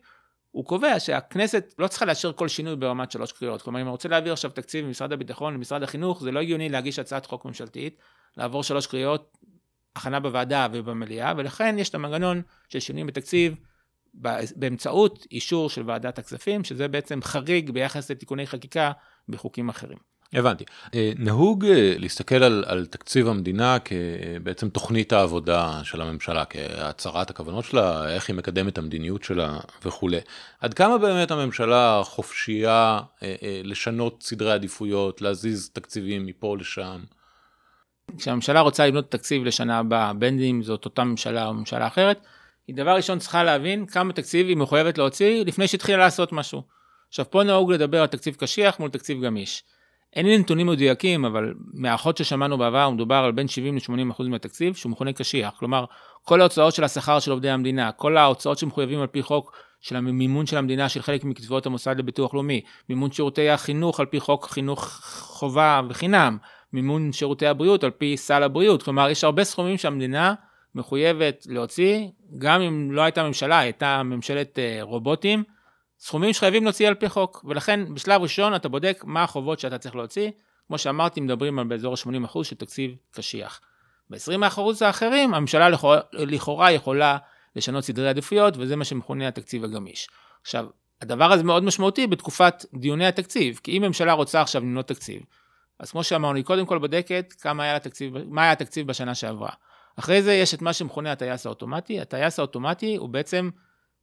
הוא 0.51 0.65
קובע 0.65 1.01
שהכנסת 1.01 1.75
לא 1.79 1.89
צריכה 1.89 2.05
לאשר 2.05 2.33
כל 2.33 2.49
שינוי 2.49 2.77
ברמת 2.77 3.11
שלוש 3.11 3.33
קריאות. 3.33 3.63
כלומר, 3.63 3.81
אם 3.81 3.85
אני 3.85 3.91
רוצה 3.91 4.09
להעביר 4.09 4.33
עכשיו 4.33 4.51
תקציב 4.51 4.87
ממשרד 4.87 5.13
הביטחון 5.13 5.55
למשרד 5.55 5.83
החינוך, 5.83 6.23
זה 6.23 6.31
לא 6.31 6.41
הגיוני 6.41 6.69
להגיש 6.69 6.99
הצעת 6.99 7.27
חוק 7.27 7.45
ממשלתית, 7.45 7.99
לעבור 8.37 8.63
שלוש 8.63 8.87
קריאות, 8.87 9.39
הכנה 9.97 10.21
בוועדה 10.21 10.67
ובמליאה, 10.73 11.33
ולכן 11.37 11.77
יש 11.79 11.89
את 11.89 11.95
המנגנון 11.95 12.43
של 12.69 12.81
שינויים 12.81 13.07
בתקציב 13.07 13.55
באמצעות 14.57 15.27
אישור 15.31 15.71
של 15.71 15.83
ועדת 15.87 16.19
הכספים, 16.19 16.65
שזה 16.65 16.89
בעצם 16.89 17.23
חריג 17.23 17.71
ביחס 17.71 18.11
לתיקוני 18.11 18.47
חקיקה 18.47 18.93
בחוקים 19.29 19.69
אחרים. 19.69 19.99
הבנתי. 20.35 20.65
אה, 20.95 21.13
נהוג 21.19 21.65
אה, 21.65 21.95
להסתכל 21.99 22.43
על, 22.43 22.65
על 22.67 22.87
תקציב 22.87 23.29
המדינה 23.29 23.77
כבעצם 23.79 24.69
תוכנית 24.69 25.13
העבודה 25.13 25.81
של 25.85 26.01
הממשלה, 26.01 26.45
כהצהרת 26.45 27.31
הכוונות 27.31 27.65
שלה, 27.65 28.15
איך 28.15 28.29
היא 28.29 28.37
מקדמת 28.37 28.79
המדיניות 28.79 29.23
שלה 29.23 29.59
וכולי. 29.85 30.21
עד 30.61 30.75
כמה 30.75 30.99
באמת 30.99 31.31
הממשלה 31.31 32.01
חופשייה 32.05 33.01
אה, 33.23 33.61
לשנות 33.65 34.23
סדרי 34.23 34.53
עדיפויות, 34.53 35.23
להזיז 35.23 35.71
תקציבים 35.73 36.27
מפה 36.27 36.57
לשם? 36.61 37.01
כשהממשלה 38.19 38.61
רוצה 38.61 38.87
לבנות 38.87 39.11
תקציב 39.11 39.45
לשנה 39.45 39.79
הבאה, 39.79 40.13
בין 40.13 40.41
אם 40.41 40.63
זאת 40.63 40.85
אותה 40.85 41.05
ממשלה 41.05 41.47
או 41.47 41.55
ממשלה 41.55 41.87
אחרת, 41.87 42.21
היא 42.69 42.77
דבר 42.77 42.91
ראשון 42.91 43.19
צריכה 43.19 43.45
להבין 43.45 43.87
כמה 43.87 44.13
תקציב 44.13 44.47
היא 44.47 44.57
מחויבת 44.57 44.99
להוציא 44.99 45.45
לפני 45.45 45.69
שהתחילה 45.69 45.99
לעשות 45.99 46.33
משהו. 46.33 46.63
עכשיו 47.09 47.31
פה 47.31 47.43
נהוג 47.43 47.73
לדבר 47.73 48.01
על 48.01 48.07
תקציב 48.07 48.35
קשיח 48.35 48.81
מול 48.81 48.91
תקציב 48.91 49.25
גמיש. 49.25 49.63
אין 50.17 50.27
לי 50.27 50.39
נתונים 50.39 50.67
מדויקים, 50.67 51.25
אבל 51.25 51.55
מהאחות 51.75 52.17
ששמענו 52.17 52.59
בעבר 52.59 52.91
מדובר 52.91 53.15
על 53.15 53.33
בין 53.33 53.49
70 53.49 53.77
ל-80 53.77 54.11
אחוז 54.11 54.29
מהתקציב 54.29 54.75
שהוא 54.75 54.93
מכונה 54.93 55.13
קשיח. 55.13 55.55
כלומר, 55.59 55.85
כל 56.23 56.41
ההוצאות 56.41 56.75
של 56.75 56.85
השכר 56.85 57.19
של 57.19 57.31
עובדי 57.31 57.51
המדינה, 57.51 57.93
כל 57.93 58.17
ההוצאות 58.17 58.59
שמחויבים 58.59 59.01
על 59.01 59.07
פי 59.07 59.23
חוק 59.23 59.57
של 59.81 59.97
המימון 59.97 60.47
של 60.47 60.57
המדינה 60.57 60.89
של 60.89 61.03
חלק 61.03 61.25
מקצבאות 61.25 61.67
המוסד 61.67 61.99
לביטוח 61.99 62.35
לאומי, 62.35 62.61
מימון 62.89 63.13
שירותי 63.13 63.49
החינוך 63.49 64.01
על 64.01 64.07
פי 64.07 64.21
חוק 64.21 64.47
חינוך 64.47 64.85
חובה 65.13 65.81
וחינם, 65.89 66.39
מימון 66.73 67.13
שירותי 67.13 67.47
הבריאות 67.47 67.85
על 67.85 67.91
פי 67.91 68.17
סל 68.17 68.43
הבריאות. 68.43 68.83
כלומר, 68.83 69.11
יש 69.11 69.25
הרבה 69.25 69.45
סכומים 69.45 69.79
שהמדינה 69.79 70.35
מחויבת 70.75 71.47
להוציא, 71.49 72.07
גם 72.39 72.61
אם 72.61 72.93
לא 72.93 73.03
הייתה 73.03 73.23
ממשלה, 73.23 73.59
הייתה 73.59 74.03
ממשלת 74.03 74.59
אה, 74.59 74.79
רובוטים. 74.83 75.45
סכומים 76.01 76.33
שחייבים 76.33 76.65
להוציא 76.65 76.89
על 76.89 76.95
פי 76.95 77.09
חוק, 77.09 77.45
ולכן 77.49 77.95
בשלב 77.95 78.23
ראשון 78.23 78.55
אתה 78.55 78.69
בודק 78.69 79.03
מה 79.07 79.23
החובות 79.23 79.61
שאתה 79.61 79.79
צריך 79.79 79.97
להוציא, 79.97 80.31
כמו 80.67 80.79
שאמרתי 80.79 81.21
מדברים 81.21 81.59
על 81.59 81.67
באזור 81.67 81.95
ה-80% 81.95 82.45
של 82.45 82.57
תקציב 82.57 82.97
קשיח. 83.11 83.61
ב-20% 84.11 84.61
האחרים 84.81 85.35
הממשלה 85.35 85.69
לכאורה 86.13 86.73
יכולה 86.73 87.19
לשנות 87.57 87.85
סדרי 87.85 88.09
עדיפויות 88.09 88.55
וזה 88.57 88.77
מה 88.77 88.85
שמכונה 88.85 89.29
התקציב 89.29 89.65
הגמיש. 89.65 90.09
עכשיו, 90.43 90.67
הדבר 91.03 91.33
הזה 91.33 91.43
מאוד 91.43 91.65
משמעותי 91.65 92.07
בתקופת 92.07 92.65
דיוני 92.75 93.07
התקציב, 93.07 93.61
כי 93.63 93.77
אם 93.77 93.83
ממשלה 93.83 94.13
רוצה 94.13 94.41
עכשיו 94.41 94.63
למנות 94.63 94.89
תקציב, 94.89 95.23
אז 95.79 95.91
כמו 95.91 96.05
שאמרנו, 96.05 96.37
היא 96.37 96.45
קודם 96.45 96.67
כל 96.67 96.79
בודקת 96.79 97.35
כמה 97.41 97.63
היה 97.63 97.77
התקציב, 97.77 98.15
מה 98.29 98.43
היה 98.43 98.53
התקציב 98.53 98.87
בשנה 98.87 99.15
שעברה. 99.15 99.51
אחרי 99.97 100.23
זה 100.23 100.35
יש 100.35 100.55
את 100.55 100.63
מה 100.63 100.73
שמכונה 100.73 101.13
הטייס 101.13 101.47
האוטומטי, 101.47 102.01
הטייס 102.01 102.39
האוטומטי 102.39 102.97
הוא 102.97 103.09
בעצם 103.09 103.51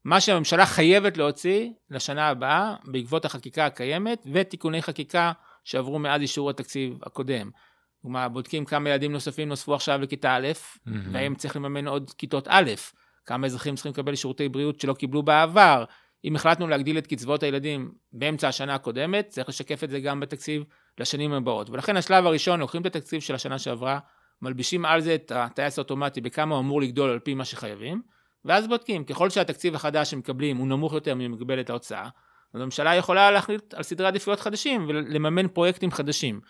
מה 0.07 0.21
שהממשלה 0.21 0.65
חייבת 0.65 1.17
להוציא 1.17 1.69
לשנה 1.89 2.27
הבאה 2.27 2.75
בעקבות 2.85 3.25
החקיקה 3.25 3.65
הקיימת 3.65 4.27
ותיקוני 4.33 4.81
חקיקה 4.81 5.31
שעברו 5.63 5.99
מאז 5.99 6.21
אישור 6.21 6.49
התקציב 6.49 6.99
הקודם. 7.03 7.49
כלומר, 8.01 8.27
בודקים 8.27 8.65
כמה 8.65 8.89
ילדים 8.89 9.11
נוספים 9.11 9.49
נוספו 9.49 9.75
עכשיו 9.75 10.01
לכיתה 10.01 10.35
א', 10.35 10.47
mm-hmm. 10.47 10.91
והאם 11.11 11.35
צריך 11.35 11.55
לממן 11.55 11.87
עוד 11.87 12.11
כיתות 12.17 12.47
א', 12.49 12.71
כמה 13.25 13.47
אזרחים 13.47 13.75
צריכים 13.75 13.91
לקבל 13.91 14.15
שירותי 14.15 14.49
בריאות 14.49 14.79
שלא 14.79 14.93
קיבלו 14.93 15.23
בעבר. 15.23 15.83
אם 16.25 16.35
החלטנו 16.35 16.67
להגדיל 16.67 16.97
את 16.97 17.07
קצבאות 17.07 17.43
הילדים 17.43 17.91
באמצע 18.13 18.47
השנה 18.47 18.75
הקודמת, 18.75 19.27
צריך 19.27 19.49
לשקף 19.49 19.83
את 19.83 19.89
זה 19.89 19.99
גם 19.99 20.19
בתקציב 20.19 20.63
לשנים 20.97 21.33
הבאות. 21.33 21.69
ולכן 21.69 21.97
השלב 21.97 22.25
הראשון, 22.25 22.59
לוקחים 22.59 22.81
את 22.81 22.85
התקציב 22.85 23.21
של 23.21 23.35
השנה 23.35 23.59
שעברה, 23.59 23.99
מלבישים 24.41 24.85
על 24.85 25.01
זה 25.01 25.15
את 25.15 25.31
הטייס 25.35 25.77
האוטומטי 25.77 26.21
בכמה 26.21 26.55
הוא 26.55 26.61
אמור 26.61 26.81
לגדול 26.81 27.09
על 27.09 27.19
פי 27.19 27.33
מה 27.33 27.45
שחייבים, 27.45 28.01
ואז 28.45 28.67
בודקים, 28.67 29.03
ככל 29.03 29.29
שהתקציב 29.29 29.75
החדש 29.75 30.11
שמקבלים 30.11 30.57
הוא 30.57 30.67
נמוך 30.67 30.93
יותר 30.93 31.15
ממגבלת 31.15 31.69
ההוצאה, 31.69 32.09
אז 32.53 32.61
הממשלה 32.61 32.95
יכולה 32.95 33.31
להחליט 33.31 33.73
על 33.73 33.83
סדרי 33.83 34.07
עדיפויות 34.07 34.39
חדשים 34.39 34.85
ולממן 34.89 35.47
פרויקטים 35.47 35.91
חדשים. 35.91 36.41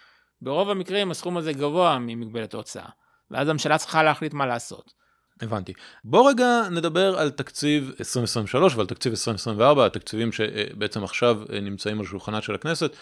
ברוב 0.42 0.70
המקרים 0.70 1.12
הסכום 1.12 1.38
הזה 1.38 1.54
גבוה 1.54 2.00
ממגבלת 2.00 2.54
ההוצאה, 2.54 2.90
ואז 3.32 3.50
הממשלה 3.50 3.78
צריכה 3.78 4.04
להחליט 4.04 4.34
מה 4.34 4.46
לעשות. 4.46 4.94
הבנתי. 5.42 5.74
בוא 6.04 6.30
רגע 6.30 6.70
נדבר 6.72 7.20
על 7.20 7.30
תקציב 7.30 7.92
2023 8.00 8.76
ועל 8.76 8.88
תקציב 8.88 9.12
2024, 9.12 9.86
התקציבים 9.86 10.32
שבעצם 10.32 11.04
עכשיו 11.04 11.42
נמצאים 11.62 12.00
על 12.00 12.06
שולחנה 12.06 12.42
של 12.42 12.56
הכנסת. 12.56 12.96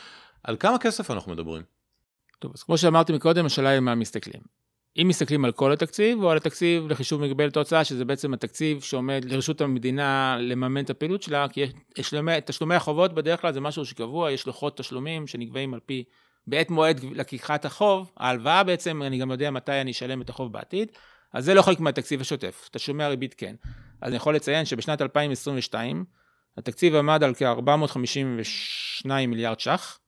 על 0.43 0.58
כמה 0.58 0.80
כסף 0.80 1.12
אנחנו 1.12 1.32
מדברים? 1.32 1.63
טוב, 2.39 2.52
אז 2.56 2.63
כמו 2.63 2.78
שאמרתי 2.78 3.13
מקודם, 3.13 3.45
השאלה 3.45 3.69
היא 3.69 3.80
מה 3.80 3.95
מסתכלים. 3.95 4.41
אם 5.01 5.08
מסתכלים 5.08 5.45
על 5.45 5.51
כל 5.51 5.71
התקציב 5.71 6.23
או 6.23 6.31
על 6.31 6.38
התקציב 6.38 6.88
לחישוב 6.88 7.21
מגבלת 7.21 7.55
ההוצאה, 7.55 7.84
שזה 7.84 8.05
בעצם 8.05 8.34
התקציב 8.34 8.81
שעומד 8.81 9.25
לרשות 9.25 9.62
המדינה 9.62 10.38
לממן 10.39 10.84
את 10.84 10.89
הפעילות 10.89 11.23
שלה, 11.23 11.47
כי 11.47 11.65
יש 11.97 12.13
תשלומי 12.45 12.75
החובות 12.75 13.13
בדרך 13.13 13.41
כלל 13.41 13.53
זה 13.53 13.62
משהו 13.62 13.86
שקבוע, 13.86 14.31
יש 14.31 14.47
לוחות 14.47 14.77
תשלומים 14.77 15.27
שנקבעים 15.27 15.73
על 15.73 15.79
פי, 15.86 16.03
בעת 16.47 16.69
מועד 16.69 17.03
לקיחת 17.03 17.65
החוב, 17.65 18.12
ההלוואה 18.17 18.63
בעצם, 18.63 19.03
אני 19.03 19.17
גם 19.17 19.31
יודע 19.31 19.51
מתי 19.51 19.81
אני 19.81 19.91
אשלם 19.91 20.21
את 20.21 20.29
החוב 20.29 20.53
בעתיד, 20.53 20.91
אז 21.34 21.45
זה 21.45 21.53
לא 21.53 21.62
חלק 21.62 21.79
מהתקציב 21.79 22.21
השוטף, 22.21 22.69
תשלומי 22.71 23.03
הריבית 23.03 23.34
כן. 23.34 23.55
אז 24.01 24.08
אני 24.10 24.15
יכול 24.15 24.36
לציין 24.36 24.65
שבשנת 24.65 25.01
2022, 25.01 26.05
התקציב 26.58 26.95
עמד 26.95 27.23
על 27.23 27.34
כ-452 27.34 29.08
מיליארד 29.27 29.60
ש"ח, 29.60 29.99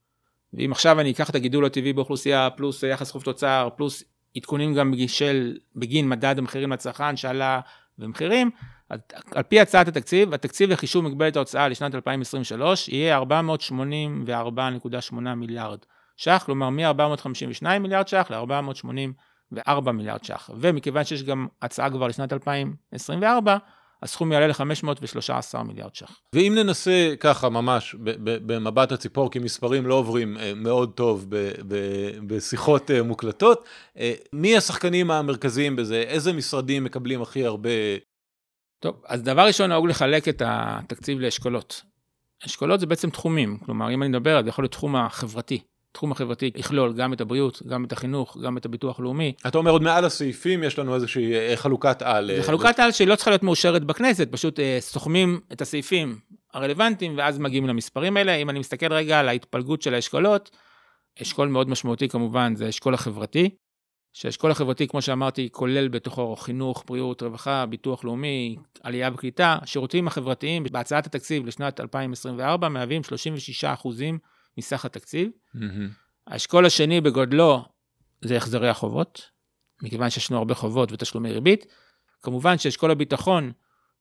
ואם 0.54 0.72
עכשיו 0.72 1.00
אני 1.00 1.12
אקח 1.12 1.30
את 1.30 1.36
הגידול 1.36 1.66
הטבעי 1.66 1.94
באוכלוסייה, 1.94 2.50
פלוס 2.50 2.84
יחס 2.84 3.12
חוב 3.12 3.24
תוצר, 3.24 3.70
פלוס 3.78 4.04
עדכונים 4.38 4.74
גם 4.74 4.94
של, 5.08 5.58
בגין 5.76 6.10
מדד 6.10 6.36
המחירים 6.38 6.72
לצרכן 6.72 7.18
שעלה 7.18 7.60
במחירים, 7.98 8.52
על 9.36 9.44
פי 9.48 9.60
הצעת 9.60 9.88
התקציב, 9.88 10.34
התקציב 10.34 10.70
לחישוב 10.70 11.06
מגבלת 11.06 11.36
ההוצאה 11.36 11.68
לשנת 11.68 11.96
2023 11.96 12.90
יהיה 12.90 13.20
484.8 13.20 15.16
מיליארד 15.36 15.80
ש"ח, 16.18 16.44
כלומר 16.46 16.70
מ-452 16.70 17.80
מיליארד 17.80 18.08
ש"ח 18.08 18.32
ל-484 18.32 19.92
מיליארד 19.92 20.24
ש"ח. 20.24 20.50
ומכיוון 20.60 21.04
שיש 21.04 21.24
גם 21.24 21.48
הצעה 21.62 21.90
כבר 21.90 22.08
לשנת 22.08 22.34
2024, 22.34 23.58
הסכום 24.04 24.32
יעלה 24.32 24.48
ל-513 24.48 25.64
מיליארד 25.64 25.96
ש"ח. 25.96 26.20
ואם 26.34 26.54
ננסה 26.56 27.14
ככה 27.20 27.50
ממש 27.50 27.96
במבט 28.24 28.92
הציפור, 28.92 29.32
כי 29.32 29.40
מספרים 29.40 29.88
לא 29.88 29.94
עוברים 29.94 30.38
אה, 30.38 30.54
מאוד 30.56 30.92
טוב 30.94 31.26
בשיחות 32.28 32.92
אה, 32.92 33.04
מוקלטות, 33.04 33.66
אה, 33.98 34.14
מי 34.34 34.58
השחקנים 34.58 35.12
המרכזיים 35.12 35.76
בזה? 35.76 36.04
איזה 36.08 36.34
משרדים 36.34 36.84
מקבלים 36.84 37.22
הכי 37.22 37.46
הרבה? 37.46 37.70
טוב, 38.80 39.02
אז 39.06 39.24
דבר 39.24 39.42
ראשון 39.42 39.70
נהוג 39.70 39.88
לחלק 39.88 40.28
את 40.28 40.42
התקציב 40.46 41.20
לאשכולות. 41.20 41.82
אשכולות 42.46 42.80
זה 42.80 42.86
בעצם 42.86 43.10
תחומים, 43.10 43.58
כלומר 43.66 43.94
אם 43.94 44.04
אני 44.04 44.10
מדבר, 44.10 44.44
זה 44.44 44.50
יכול 44.50 44.64
להיות 44.64 44.72
תחום 44.72 44.96
החברתי. 44.96 45.62
התחום 45.98 46.12
החברתי 46.12 46.52
יכלול 46.56 46.94
גם 46.94 47.14
את 47.14 47.22
הבריאות, 47.22 47.64
גם 47.68 47.86
את 47.86 47.92
החינוך, 47.92 48.38
גם 48.38 48.58
את 48.58 48.66
הביטוח 48.66 49.00
הלאומי. 49.00 49.34
אתה 49.48 49.58
אומר 49.58 49.72
עוד 49.72 49.82
מעל 49.82 50.06
הסעיפים 50.06 50.64
יש 50.64 50.80
לנו 50.80 50.96
איזושהי 50.96 51.34
אה, 51.34 51.56
חלוקת 51.56 52.02
על. 52.02 52.32
זה 52.36 52.44
חלוקת 52.44 52.80
על 52.80 52.92
שלא 52.92 53.16
צריכה 53.16 53.32
להיות 53.32 53.44
מאושרת 53.44 53.84
בכנסת, 53.84 54.28
פשוט 54.32 54.60
אה, 54.60 54.78
סוכמים 54.80 55.40
את 55.52 55.62
הסעיפים 55.62 56.20
הרלוונטיים 56.54 57.18
ואז 57.18 57.40
מגיעים 57.40 57.68
למספרים 57.68 58.18
האלה. 58.18 58.36
אם 58.36 58.50
אני 58.50 58.60
מסתכל 58.60 58.94
רגע 58.94 59.20
על 59.20 59.30
ההתפלגות 59.30 59.82
של 59.82 59.94
האשכולות, 59.94 60.50
אשכול 61.22 61.48
מאוד 61.48 61.70
משמעותי 61.70 62.10
כמובן 62.10 62.56
זה 62.56 62.66
האשכול 62.66 62.94
החברתי, 62.94 63.50
שהאשכול 64.14 64.52
החברתי 64.52 64.88
כמו 64.88 65.02
שאמרתי 65.02 65.50
כולל 65.52 65.88
בתוכו 65.88 66.36
חינוך, 66.36 66.84
בריאות, 66.88 67.24
רווחה, 67.24 67.66
ביטוח 67.66 68.04
לאומי, 68.04 68.56
עלייה 68.84 69.10
וקליטה. 69.14 69.58
השירותים 69.62 70.08
החברתיים 70.08 70.64
בהצעת 70.72 71.06
התקציב 71.06 71.46
לשנת 71.46 71.80
2024 71.80 72.70
מהווים 72.70 73.04
36 73.04 73.64
אחוזים 73.64 74.18
מסך 74.58 74.86
התקציב. 74.86 75.30
Mm-hmm. 75.56 75.60
האשכול 76.28 76.66
השני 76.66 77.02
בגודלו 77.02 77.66
זה 78.22 78.38
החזרי 78.38 78.70
החובות, 78.70 79.22
מכיוון 79.84 80.10
שיש 80.10 80.32
לנו 80.32 80.38
הרבה 80.38 80.56
חובות 80.56 80.92
ותשלומי 80.92 81.32
ריבית. 81.32 81.66
כמובן 82.22 82.58
שאשכול 82.58 82.92
הביטחון 82.92 83.52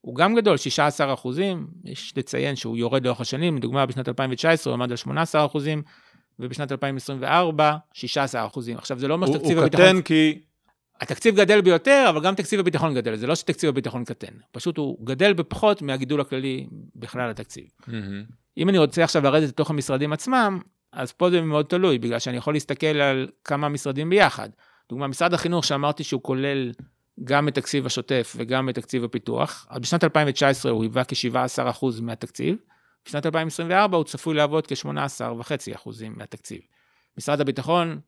הוא 0.01 0.17
גם 0.17 0.35
גדול, 0.35 0.57
16 0.57 1.15
אחוזים, 1.15 1.67
יש 1.85 2.13
לציין 2.17 2.57
שהוא 2.57 2.77
יורד 2.77 3.05
לאורך 3.05 3.21
השנים, 3.21 3.57
לדוגמה 3.57 3.87
בשנת 3.87 4.09
2019 4.09 4.73
הוא 4.73 4.77
עמד 4.77 4.91
על 4.91 4.97
18 4.97 5.47
אחוזים, 5.47 5.83
ובשנת 6.39 6.73
2024, 6.73 7.77
16 7.93 8.47
אחוזים. 8.47 8.77
עכשיו 8.77 8.99
זה 8.99 9.09
לא 9.09 9.15
אומר 9.15 9.27
שתקציב 9.27 9.59
הביטחון... 9.59 9.85
הוא 9.85 9.93
קטן 9.93 10.03
כי... 10.03 10.43
התקציב 11.01 11.37
גדל 11.37 11.61
ביותר, 11.61 12.07
אבל 12.09 12.23
גם 12.23 12.35
תקציב 12.35 12.61
הביטחון 12.61 12.95
גדל, 12.95 13.17
זה 13.17 13.27
לא 13.27 13.35
שתקציב 13.35 13.69
הביטחון 13.69 14.05
קטן, 14.05 14.33
פשוט 14.53 14.77
הוא 14.77 15.07
גדל 15.07 15.33
בפחות 15.33 15.83
מהגידול 15.83 16.21
הכללי 16.21 16.67
בכלל 16.97 17.31
התקציב. 17.31 17.65
Mm-hmm. 17.81 18.33
אם 18.57 18.69
אני 18.69 18.79
רוצה 18.79 19.05
עכשיו 19.05 19.23
לרדת 19.23 19.49
לתוך 19.49 19.71
המשרדים 19.71 20.13
עצמם, 20.13 20.61
אז 20.93 21.13
פה 21.13 21.31
זה 21.31 21.41
מאוד 21.41 21.67
תלוי, 21.67 21.99
בגלל 21.99 22.19
שאני 22.19 22.37
יכול 22.37 22.55
להסתכל 22.55 22.87
על 22.87 23.29
כמה 23.45 23.69
משרדים 23.69 24.11
ביחד. 24.11 24.49
דוגמה, 24.89 25.07
משרד 25.07 25.35
החינוך 25.35 25.65
שאמרתי 25.65 26.05
שהוא 26.05 26.23
כולל 26.23 26.73
גם 27.25 27.49
את 27.49 27.55
תקציב 27.55 27.87
השוטף 27.87 28.35
וגם 28.37 28.69
את 28.69 28.75
תקציב 28.75 29.05
הפיתוח, 29.05 29.67
אז 29.71 29.81
בשנת 29.81 30.05
2019 30.05 30.73
הוא 30.73 30.83
היווה 30.83 31.05
כ-17% 31.05 31.87
מהתקציב, 32.03 32.57
בשנת 33.07 33.27
2024 33.27 33.97
הוא 33.97 34.05
צפוי 34.05 34.35
לעבוד 34.35 34.67
כ-18.5% 34.67 35.91
מהתקציב. 36.17 36.61
משרד 37.19 37.41
הביטחון 37.41 38.01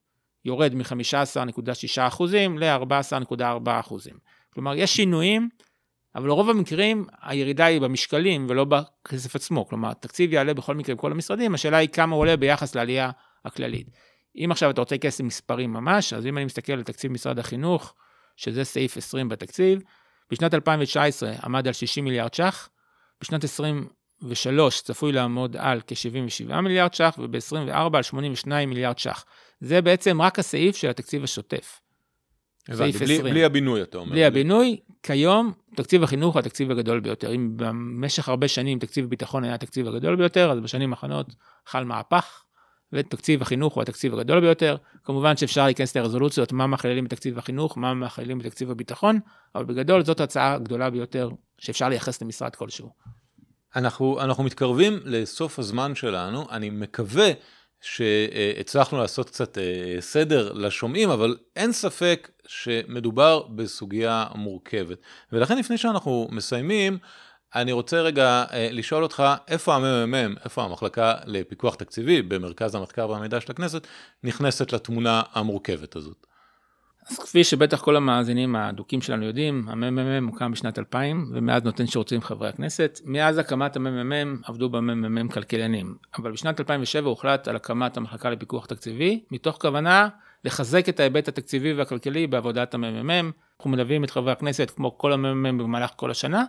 יורד 0.44 0.74
מ-15.6% 0.74 2.22
ל-14.4%. 2.58 3.92
כלומר, 4.54 4.74
יש 4.74 4.96
שינויים, 4.96 5.48
אבל 6.18 6.28
ברוב 6.28 6.50
המקרים 6.50 7.06
הירידה 7.22 7.64
היא 7.64 7.80
במשקלים 7.80 8.46
ולא 8.48 8.64
בכסף 8.64 9.36
עצמו. 9.36 9.68
כלומר, 9.68 9.92
תקציב 9.92 10.32
יעלה 10.32 10.54
בכל 10.54 10.74
מקרה 10.74 10.94
בכל 10.94 11.12
המשרדים, 11.12 11.54
השאלה 11.54 11.76
היא 11.76 11.88
כמה 11.88 12.14
הוא 12.14 12.20
עולה 12.20 12.36
ביחס 12.36 12.74
לעלייה 12.74 13.10
הכללית. 13.44 13.86
אם 14.36 14.48
עכשיו 14.50 14.70
אתה 14.70 14.80
רוצה 14.80 14.98
כסף 14.98 15.24
מספרים 15.24 15.72
ממש, 15.72 16.12
אז 16.12 16.26
אם 16.26 16.36
אני 16.38 16.44
מסתכל 16.44 16.72
על 16.72 16.82
תקציב 16.82 17.12
משרד 17.12 17.38
החינוך, 17.38 17.94
שזה 18.36 18.64
סעיף 18.64 18.96
20 18.96 19.28
בתקציב, 19.28 19.80
בשנת 20.30 20.54
2019 20.54 21.32
עמד 21.42 21.66
על 21.66 21.72
60 21.72 22.04
מיליארד 22.04 22.34
ש"ח, 22.34 22.68
בשנת 23.20 23.44
2023 23.44 24.80
צפוי 24.80 25.12
לעמוד 25.12 25.56
על 25.56 25.80
כ-77 25.86 26.60
מיליארד 26.60 26.94
ש"ח, 26.94 27.18
וב-24 27.18 27.96
על 27.96 28.02
82 28.02 28.68
מיליארד 28.68 28.98
ש"ח. 28.98 29.24
זה 29.60 29.82
בעצם 29.82 30.22
רק 30.22 30.38
הסעיף 30.38 30.76
של 30.76 30.90
התקציב 30.90 31.24
השוטף. 31.24 31.80
הבנתי, 32.68 32.98
בלי, 32.98 33.22
בלי 33.22 33.44
הבינוי 33.44 33.82
אתה 33.82 33.98
אומר. 33.98 34.12
בלי 34.12 34.24
הבינוי, 34.24 34.80
כיום 35.02 35.52
תקציב 35.76 36.02
החינוך 36.02 36.34
הוא 36.34 36.40
התקציב 36.40 36.70
הגדול 36.70 37.00
ביותר. 37.00 37.34
אם 37.34 37.52
במשך 37.56 38.28
הרבה 38.28 38.48
שנים 38.48 38.78
תקציב 38.78 39.06
ביטחון 39.06 39.44
היה 39.44 39.54
התקציב 39.54 39.88
הגדול 39.88 40.16
ביותר, 40.16 40.50
אז 40.52 40.58
בשנים 40.60 40.92
האחרונות 40.92 41.34
חל 41.66 41.84
מהפך, 41.84 42.42
ותקציב 42.92 43.42
החינוך 43.42 43.74
הוא 43.74 43.82
התקציב 43.82 44.14
הגדול 44.14 44.40
ביותר. 44.40 44.76
כמובן 45.04 45.36
שאפשר 45.36 45.64
להיכנס 45.64 45.96
לרזולוציות 45.96 46.52
מה 46.52 46.66
מכללים 46.66 47.04
בתקציב 47.04 47.38
החינוך, 47.38 47.78
מה 47.78 47.94
מכללים 47.94 48.38
בתקציב 48.38 48.70
הביטחון, 48.70 49.20
אבל 49.54 49.64
בגדול 49.64 50.04
זאת 50.04 50.20
ההצעה 50.20 50.54
הגדולה 50.54 50.90
ביותר 50.90 51.30
שאפשר 51.58 51.88
לייחס 51.88 52.22
למשרד 52.22 52.56
כלשהו. 52.56 52.90
אנחנו, 53.76 54.20
אנחנו 54.20 54.44
מתקרבים 54.44 55.00
לסוף 55.04 55.58
הזמן 55.58 55.94
שלנו, 55.94 56.46
אני 56.50 56.70
מקווה 56.70 57.30
שהצלחנו 57.80 58.98
לעשות 58.98 59.30
קצת 59.30 59.58
אה, 59.58 59.96
סדר 60.00 60.52
לשומעים, 60.52 61.10
אבל 61.10 61.36
אין 61.56 61.72
ספק 61.72 62.30
שמדובר 62.48 63.42
בסוגיה 63.42 64.26
מורכבת. 64.34 64.98
ולכן 65.32 65.58
לפני 65.58 65.78
שאנחנו 65.78 66.28
מסיימים, 66.30 66.98
אני 67.54 67.72
רוצה 67.72 68.00
רגע 68.00 68.44
אה, 68.52 68.68
לשאול 68.72 69.02
אותך, 69.02 69.22
איפה 69.48 69.74
הממ"מ, 69.74 70.34
איפה 70.44 70.64
המחלקה 70.64 71.14
לפיקוח 71.26 71.74
תקציבי 71.74 72.22
במרכז 72.22 72.74
המחקר 72.74 73.10
והמידע 73.10 73.40
של 73.40 73.52
הכנסת, 73.52 73.86
נכנסת 74.24 74.72
לתמונה 74.72 75.22
המורכבת 75.32 75.96
הזאת? 75.96 76.26
אז 77.10 77.18
כפי 77.18 77.44
שבטח 77.44 77.82
כל 77.82 77.96
המאזינים 77.96 78.56
האדוקים 78.56 79.00
שלנו 79.02 79.24
יודעים, 79.24 79.68
הממ"מ 79.68 80.28
הוקם 80.28 80.52
בשנת 80.52 80.78
2000 80.78 81.30
ומאז 81.34 81.62
נותן 81.62 81.86
שירותים 81.86 82.22
חברי 82.22 82.48
הכנסת. 82.48 83.00
מאז 83.04 83.38
הקמת 83.38 83.76
הממ"מ 83.76 84.40
עבדו 84.44 84.68
בממ"מ 84.68 85.28
כלכלנים, 85.28 85.94
אבל 86.18 86.32
בשנת 86.32 86.60
2007 86.60 87.08
הוחלט 87.08 87.48
על 87.48 87.56
הקמת 87.56 87.96
המחלקה 87.96 88.30
לפיקוח 88.30 88.66
תקציבי, 88.66 89.24
מתוך 89.30 89.56
כוונה 89.60 90.08
לחזק 90.48 90.88
את 90.88 91.00
ההיבט 91.00 91.28
התקציבי 91.28 91.72
והכלכלי 91.72 92.26
בעבודת 92.26 92.74
הממ"מ. 92.74 93.30
אנחנו 93.56 93.70
מלווים 93.70 94.04
את 94.04 94.10
חברי 94.10 94.32
הכנסת 94.32 94.72
כמו 94.76 94.98
כל 94.98 95.12
הממ"מ 95.12 95.58
במהלך 95.58 95.90
כל 95.96 96.10
השנה, 96.10 96.44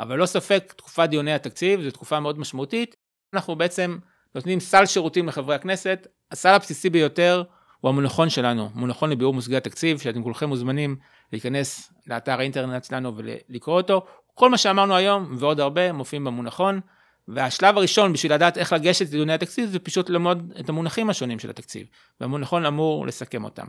אבל 0.00 0.18
לא 0.18 0.26
ספק 0.26 0.74
תקופת 0.76 1.08
דיוני 1.08 1.32
התקציב 1.32 1.82
זו 1.82 1.90
תקופה 1.90 2.20
מאוד 2.20 2.38
משמעותית. 2.38 2.96
אנחנו 3.34 3.56
בעצם 3.56 3.98
נותנים 4.34 4.60
סל 4.60 4.86
שירותים 4.86 5.28
לחברי 5.28 5.54
הכנסת, 5.54 6.06
הסל 6.32 6.48
הבסיסי 6.48 6.90
ביותר 6.90 7.42
הוא 7.80 7.88
המונחון 7.88 8.30
שלנו, 8.30 8.70
מונחון 8.74 9.10
לביאור 9.10 9.34
מושגי 9.34 9.56
התקציב, 9.56 9.98
שאתם 9.98 10.22
כולכם 10.22 10.48
מוזמנים 10.48 10.96
להיכנס 11.32 11.92
לאתר 12.06 12.38
האינטרנט 12.38 12.84
שלנו 12.84 13.12
ולקרוא 13.16 13.76
אותו. 13.76 14.06
כל 14.34 14.50
מה 14.50 14.58
שאמרנו 14.58 14.96
היום 14.96 15.34
ועוד 15.38 15.60
הרבה 15.60 15.92
מופיעים 15.92 16.24
במונחון, 16.24 16.80
והשלב 17.28 17.76
הראשון 17.78 18.12
בשביל 18.12 18.34
לדעת 18.34 18.58
איך 18.58 18.72
לגשת 18.72 19.06
לדיוני 19.06 19.32
התקציב 19.32 19.70
זה 19.70 19.78
פשוט 19.78 20.10
ללמוד 20.10 20.52
את 20.60 20.68
המונחים 20.68 21.10
השונים 21.10 21.38
של 21.38 21.50
התקציב, 21.50 21.86
והמונחון 22.20 22.66
אמור 22.66 23.06
לסכם 23.06 23.44
אותם. 23.44 23.66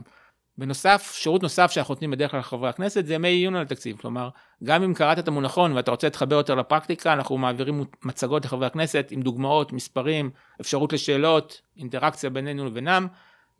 בנוסף, 0.58 1.12
שירות 1.14 1.42
נוסף 1.42 1.70
שאנחנו 1.70 1.94
נותנים 1.94 2.10
בדרך 2.10 2.30
כלל 2.30 2.40
לחברי 2.40 2.68
הכנסת 2.68 3.06
זה 3.06 3.14
ימי 3.14 3.28
עיון 3.28 3.56
על 3.56 3.62
התקציב, 3.62 3.96
כלומר, 3.96 4.28
גם 4.64 4.82
אם 4.82 4.94
קראת 4.94 5.18
את 5.18 5.28
המונחון 5.28 5.72
ואתה 5.72 5.90
רוצה 5.90 6.06
להתחבר 6.06 6.36
יותר 6.36 6.54
לפרקטיקה, 6.54 7.12
אנחנו 7.12 7.38
מעבירים 7.38 7.84
מצגות 8.04 8.44
לחברי 8.44 8.66
הכנסת 8.66 9.08
עם 9.10 9.22
דוגמאות, 9.22 9.72
מספרים, 9.72 10.30
אפשרות 10.60 10.92
לשאלות, 10.92 11.60
אינטראקציה 11.76 12.30
בינינו 12.30 12.66
לבינם, 12.66 13.06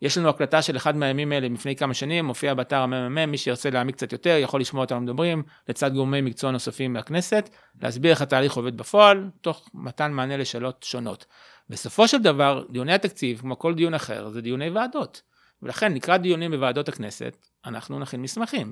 יש 0.01 0.17
לנו 0.17 0.29
הקלטה 0.29 0.61
של 0.61 0.77
אחד 0.77 0.95
מהימים 0.95 1.31
האלה 1.31 1.47
לפני 1.47 1.75
כמה 1.75 1.93
שנים, 1.93 2.25
מופיע 2.25 2.53
באתר 2.53 2.81
הממ"מ, 2.81 3.31
מי 3.31 3.37
שירצה 3.37 3.69
להעמיק 3.69 3.95
קצת 3.95 4.11
יותר 4.11 4.37
יכול 4.41 4.61
לשמוע 4.61 4.83
אותנו 4.83 5.01
מדברים, 5.01 5.43
לצד 5.69 5.93
גורמי 5.93 6.21
מקצוע 6.21 6.51
נוספים 6.51 6.93
מהכנסת, 6.93 7.49
להסביר 7.81 8.11
איך 8.11 8.21
התהליך 8.21 8.53
עובד 8.53 8.77
בפועל, 8.77 9.29
תוך 9.41 9.69
מתן 9.73 10.11
מענה 10.11 10.37
לשאלות 10.37 10.83
שונות. 10.83 11.25
בסופו 11.69 12.07
של 12.07 12.21
דבר, 12.21 12.65
דיוני 12.69 12.93
התקציב, 12.93 13.39
כמו 13.39 13.59
כל 13.59 13.73
דיון 13.73 13.93
אחר, 13.93 14.29
זה 14.29 14.41
דיוני 14.41 14.69
ועדות. 14.69 15.21
ולכן 15.61 15.93
לקראת 15.93 16.21
דיונים 16.21 16.51
בוועדות 16.51 16.89
הכנסת, 16.89 17.37
אנחנו 17.65 17.99
נכין 17.99 18.21
מסמכים. 18.21 18.71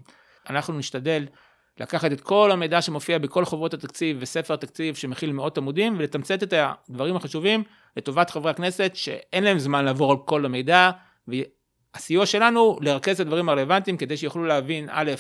אנחנו 0.49 0.77
נשתדל 0.77 1.25
לקחת 1.79 2.11
את 2.11 2.21
כל 2.21 2.51
המידע 2.51 2.81
שמופיע 2.81 3.17
בכל 3.17 3.45
חוברות 3.45 3.73
התקציב 3.73 4.17
וספר 4.19 4.55
תקציב 4.55 4.95
שמכיל 4.95 5.31
מאות 5.31 5.57
עמודים 5.57 5.95
ולתמצת 5.97 6.43
את 6.43 6.53
הדברים 6.57 7.15
החשובים 7.15 7.63
לטובת 7.97 8.29
חברי 8.29 8.51
הכנסת 8.51 8.91
שאין 8.95 9.43
להם 9.43 9.59
זמן 9.59 9.85
לעבור 9.85 10.11
על 10.11 10.17
כל 10.25 10.45
המידע 10.45 10.91
והסיוע 11.27 12.25
שלנו 12.25 12.77
לרכז 12.81 13.13
את 13.13 13.19
הדברים 13.19 13.49
הרלוונטיים 13.49 13.97
כדי 13.97 14.17
שיוכלו 14.17 14.45
להבין 14.45 14.89
א', 14.91 15.11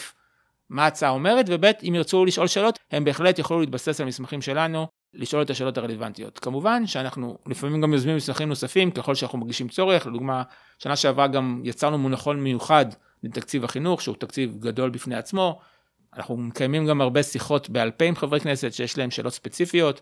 מה 0.69 0.83
ההצעה 0.83 1.09
אומרת, 1.09 1.45
וב', 1.49 1.65
אם 1.87 1.95
ירצו 1.95 2.25
לשאול 2.25 2.47
שאלות, 2.47 2.79
הם 2.91 3.03
בהחלט 3.03 3.39
יוכלו 3.39 3.59
להתבסס 3.59 4.01
על 4.01 4.07
מסמכים 4.07 4.41
שלנו, 4.41 4.87
לשאול 5.13 5.41
את 5.41 5.49
השאלות 5.49 5.77
הרלוונטיות. 5.77 6.39
כמובן 6.39 6.87
שאנחנו 6.87 7.37
לפעמים 7.47 7.81
גם 7.81 7.93
יוזמים 7.93 8.15
מסמכים 8.15 8.49
נוספים 8.49 8.91
ככל 8.91 9.15
שאנחנו 9.15 9.37
מרגישים 9.37 9.67
צורך, 9.67 10.07
לדוגמה, 10.07 10.43
שנה 10.79 10.95
שעברה 10.95 11.27
גם 11.27 11.61
יצרנו 11.63 11.97
מונחון 11.97 12.39
מיוחד 12.39 12.85
לתקציב 13.23 13.63
החינוך, 13.63 14.01
שהוא 14.01 14.15
תקציב 14.15 14.55
גדול 14.59 14.89
בפני 14.89 15.15
עצמו. 15.15 15.59
אנחנו 16.15 16.37
מקיימים 16.37 16.85
גם 16.85 17.01
הרבה 17.01 17.23
שיחות 17.23 17.69
בעל 17.69 17.91
פה 17.91 18.05
עם 18.05 18.15
חברי 18.15 18.39
כנסת 18.39 18.73
שיש 18.73 18.97
להם 18.97 19.11
שאלות 19.11 19.33
ספציפיות. 19.33 20.01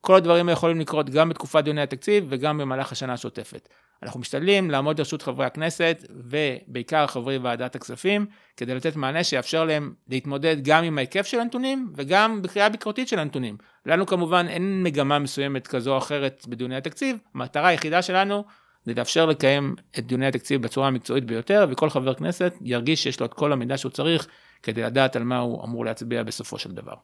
כל 0.00 0.16
הדברים 0.16 0.48
יכולים 0.48 0.80
לקרות 0.80 1.10
גם 1.10 1.28
בתקופת 1.28 1.64
דיוני 1.64 1.82
התקציב 1.82 2.26
וגם 2.28 2.58
במהלך 2.58 2.92
השנה 2.92 3.12
השוטפת. 3.12 3.68
אנחנו 4.04 4.20
משתדלים 4.20 4.70
לעמוד 4.70 4.98
לרשות 4.98 5.22
חברי 5.22 5.46
הכנסת 5.46 6.04
ובעיקר 6.10 7.06
חברי 7.06 7.38
ועדת 7.38 7.74
הכספים 7.74 8.26
כדי 8.56 8.74
לתת 8.74 8.96
מענה 8.96 9.24
שיאפשר 9.24 9.64
להם 9.64 9.94
להתמודד 10.08 10.56
גם 10.62 10.84
עם 10.84 10.98
ההיקף 10.98 11.26
של 11.26 11.40
הנתונים 11.40 11.92
וגם 11.96 12.42
בקריאה 12.42 12.68
ביקורתית 12.68 13.08
של 13.08 13.18
הנתונים. 13.18 13.56
לנו 13.86 14.06
כמובן 14.06 14.46
אין 14.48 14.82
מגמה 14.82 15.18
מסוימת 15.18 15.66
כזו 15.66 15.92
או 15.92 15.98
אחרת 15.98 16.44
בדיוני 16.48 16.76
התקציב, 16.76 17.18
המטרה 17.34 17.68
היחידה 17.68 18.02
שלנו 18.02 18.44
זה 18.84 18.92
לאפשר 18.96 19.26
לקיים 19.26 19.74
את 19.98 20.06
דיוני 20.06 20.26
התקציב 20.26 20.62
בצורה 20.62 20.86
המקצועית 20.86 21.24
ביותר 21.24 21.66
וכל 21.70 21.90
חבר 21.90 22.14
כנסת 22.14 22.54
ירגיש 22.60 23.02
שיש 23.02 23.20
לו 23.20 23.26
את 23.26 23.34
כל 23.34 23.52
המידע 23.52 23.78
שהוא 23.78 23.92
צריך 23.92 24.26
כדי 24.62 24.82
לדעת 24.82 25.16
על 25.16 25.24
מה 25.24 25.38
הוא 25.38 25.64
אמור 25.64 25.84
להצביע 25.84 26.22
בסופו 26.22 26.58
של 26.58 26.72
דבר. 26.72 26.94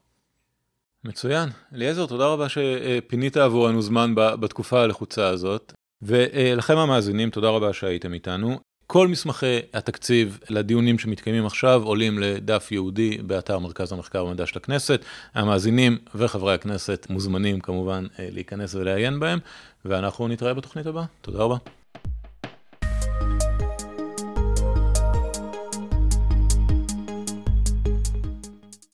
מצוין. 1.05 1.49
אליעזר, 1.75 2.07
תודה 2.07 2.27
רבה 2.27 2.47
שפינית 2.49 3.37
עבורנו 3.37 3.83
זמן 3.83 4.15
בתקופה 4.15 4.83
הלחוצה 4.83 5.29
הזאת. 5.29 5.73
ולכם 6.03 6.79
המאזינים, 6.79 7.31
תודה 7.31 7.49
רבה 7.49 7.73
שהייתם 7.73 8.13
איתנו. 8.13 8.59
כל 8.87 9.09
מסמכי 9.09 9.59
התקציב 9.75 10.39
לדיונים 10.49 10.99
שמתקיימים 10.99 11.47
עכשיו 11.47 11.83
עולים 11.85 12.19
לדף 12.19 12.69
ייעודי 12.71 13.19
באתר 13.19 13.59
מרכז 13.59 13.93
המחקר 13.93 14.25
והמידע 14.25 14.47
של 14.47 14.59
הכנסת. 14.59 15.05
המאזינים 15.35 15.99
וחברי 16.15 16.55
הכנסת 16.55 17.07
מוזמנים 17.11 17.61
כמובן 17.61 18.07
להיכנס 18.19 18.75
ולעיין 18.75 19.21
בהם, 19.21 19.39
ואנחנו 19.85 20.29
נתראה 20.29 20.55
בתוכנית 20.55 20.87
הבאה. 20.87 21.05
תודה 21.21 21.39
רבה. 21.39 21.57